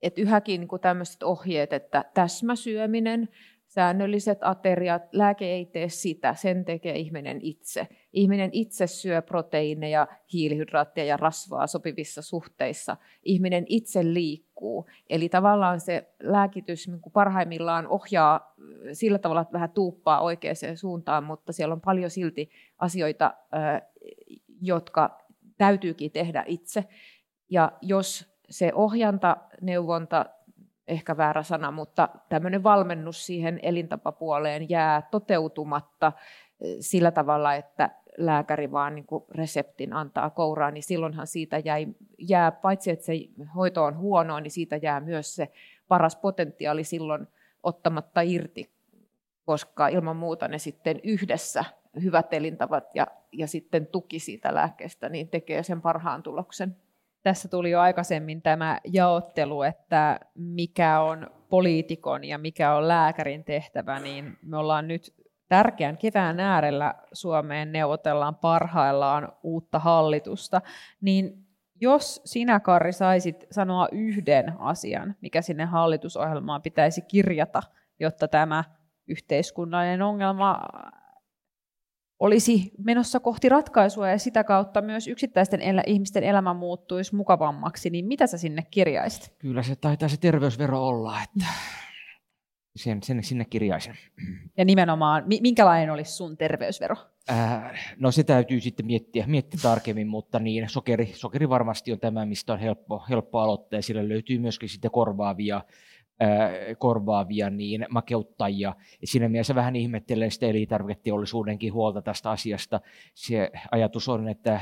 [0.02, 3.30] että yhäkin niin kuin tämmöiset ohjeet, että täsmäsyöminen,
[3.68, 7.88] säännölliset ateriat, lääke ei tee sitä, sen tekee ihminen itse.
[8.18, 12.98] Ihminen itse syö proteiineja, hiilihydraatteja ja rasvaa sopivissa suhteissa.
[13.24, 14.88] Ihminen itse liikkuu.
[15.10, 18.54] Eli tavallaan se lääkitys niin parhaimmillaan ohjaa
[18.94, 23.34] sillä tavalla, että vähän tuuppaa oikeaan suuntaan, mutta siellä on paljon silti asioita,
[24.62, 25.18] jotka
[25.58, 26.84] täytyykin tehdä itse.
[27.50, 30.26] Ja jos se ohjanta, neuvonta,
[30.88, 36.12] ehkä väärä sana, mutta tämmöinen valmennus siihen elintapapuoleen jää toteutumatta
[36.80, 41.88] sillä tavalla, että lääkäri vaan niin kuin reseptin antaa kouraan, niin silloinhan siitä jäi,
[42.18, 43.14] jää, paitsi että se
[43.56, 45.52] hoito on huonoa, niin siitä jää myös se
[45.88, 47.28] paras potentiaali silloin
[47.64, 48.72] ottamatta irti,
[49.46, 51.66] koska ilman muuta ne sitten yhdessä
[52.04, 56.76] hyvät elintavat ja, ja sitten tuki siitä lääkkeestä, niin tekee sen parhaan tuloksen.
[57.24, 64.00] Tässä tuli jo aikaisemmin tämä jaottelu, että mikä on poliitikon ja mikä on lääkärin tehtävä,
[64.00, 65.14] niin me ollaan nyt
[65.50, 70.62] tärkeän kevään äärellä Suomeen neuvotellaan parhaillaan uutta hallitusta,
[71.02, 71.48] niin
[71.82, 77.62] jos sinä, Karri, saisit sanoa yhden asian, mikä sinne hallitusohjelmaan pitäisi kirjata,
[78.00, 78.64] jotta tämä
[79.08, 80.60] yhteiskunnallinen ongelma
[82.20, 88.28] olisi menossa kohti ratkaisua ja sitä kautta myös yksittäisten ihmisten elämä muuttuisi mukavammaksi, niin mitä
[88.28, 89.36] sä sinne kirjaisit?
[89.40, 91.46] Kyllä se taitaa se terveysvero olla, että
[92.78, 93.96] sen, sen sinne kirjaisin.
[94.58, 96.96] Ja nimenomaan, minkälainen olisi sun terveysvero?
[97.30, 102.26] Äh, no se täytyy sitten miettiä, miettiä tarkemmin, mutta niin, sokeri, sokeri varmasti on tämä,
[102.26, 105.62] mistä on helppo, helppo aloittaa, sillä löytyy myöskin sitten korvaavia
[106.78, 108.76] korvaavia niin makeuttajia.
[109.04, 112.82] Et siinä mielessä vähän ihmettelen sitä elintarviketeollisuudenkin huolta tästä asiasta.
[113.14, 114.60] Se ajatus on, että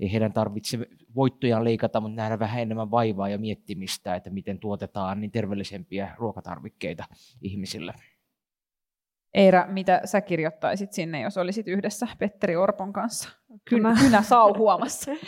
[0.00, 0.78] ei heidän tarvitse
[1.14, 7.04] voittojaan leikata, mutta nähdä vähän enemmän vaivaa ja miettimistä, että miten tuotetaan niin terveellisempiä ruokatarvikkeita
[7.42, 7.94] ihmisille.
[9.34, 13.28] Eira, mitä sä kirjoittaisit sinne, jos olisit yhdessä Petteri Orpon kanssa
[13.64, 15.12] kynä, kynä sauhuamassa?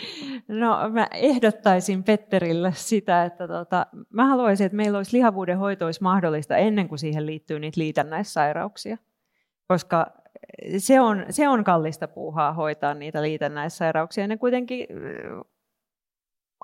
[0.47, 6.03] No mä ehdottaisin Petterille sitä, että tota, mä haluaisin, että meillä olisi lihavuuden hoito olisi
[6.03, 8.97] mahdollista ennen kuin siihen liittyy niitä liitännäissairauksia.
[9.67, 10.07] Koska
[10.77, 14.87] se on, se on kallista puuhaa hoitaa niitä liitännäissairauksia, ja ne kuitenkin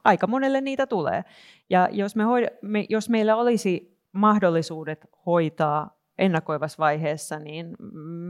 [0.03, 1.23] aika monelle niitä tulee.
[1.69, 7.75] Ja jos, me hoid, me, jos meillä olisi mahdollisuudet hoitaa ennakoivassa vaiheessa, niin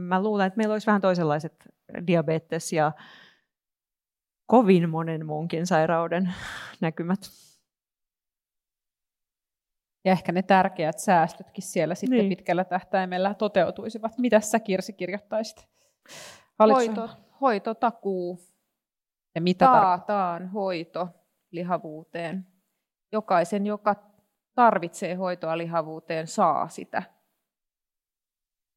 [0.08, 1.54] mä luulen, että meillä olisi vähän toisenlaiset
[2.06, 2.92] diabetes ja
[4.46, 6.34] kovin monen muunkin sairauden
[6.80, 7.20] näkymät.
[10.04, 12.28] Ja ehkä ne tärkeät säästötkin siellä sitten niin.
[12.28, 14.18] pitkällä tähtäimellä toteutuisivat.
[14.18, 15.68] Mitä sä Kirsi kirjoittaisit?
[16.58, 17.10] Hoito,
[17.40, 18.40] hoitotakuu.
[19.34, 21.08] Ja mitä Taataan hoito
[21.50, 22.46] lihavuuteen.
[23.12, 23.94] Jokaisen, joka
[24.54, 27.02] tarvitsee hoitoa lihavuuteen, saa sitä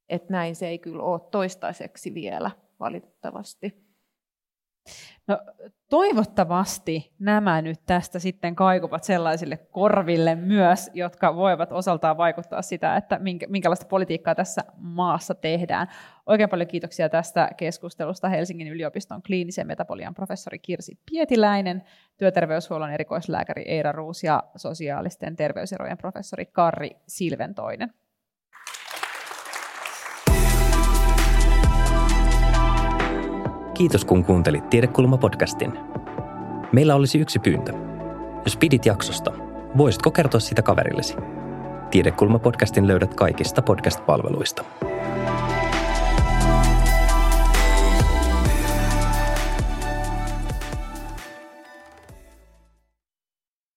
[0.10, 3.88] että näin se ei kyllä ole toistaiseksi vielä valitettavasti.
[5.28, 5.40] No,
[5.90, 13.20] toivottavasti nämä nyt tästä sitten kaikuvat sellaisille korville myös, jotka voivat osaltaan vaikuttaa sitä, että
[13.48, 15.88] minkälaista politiikkaa tässä maassa tehdään.
[16.26, 21.84] Oikein paljon kiitoksia tästä keskustelusta Helsingin yliopiston kliinisen metabolian professori Kirsi Pietiläinen,
[22.18, 27.94] työterveyshuollon erikoislääkäri Eira Ruus ja sosiaalisten terveyserojen professori Karri Silventoinen.
[33.78, 35.78] Kiitos kun kuuntelit Tiedekulma-podcastin.
[36.72, 37.74] Meillä olisi yksi pyyntö.
[38.46, 39.34] Jos pidit jaksosta,
[39.78, 41.16] voisitko kertoa sitä kaverillesi?
[41.92, 44.64] Tiedekulma-podcastin löydät kaikista podcast-palveluista.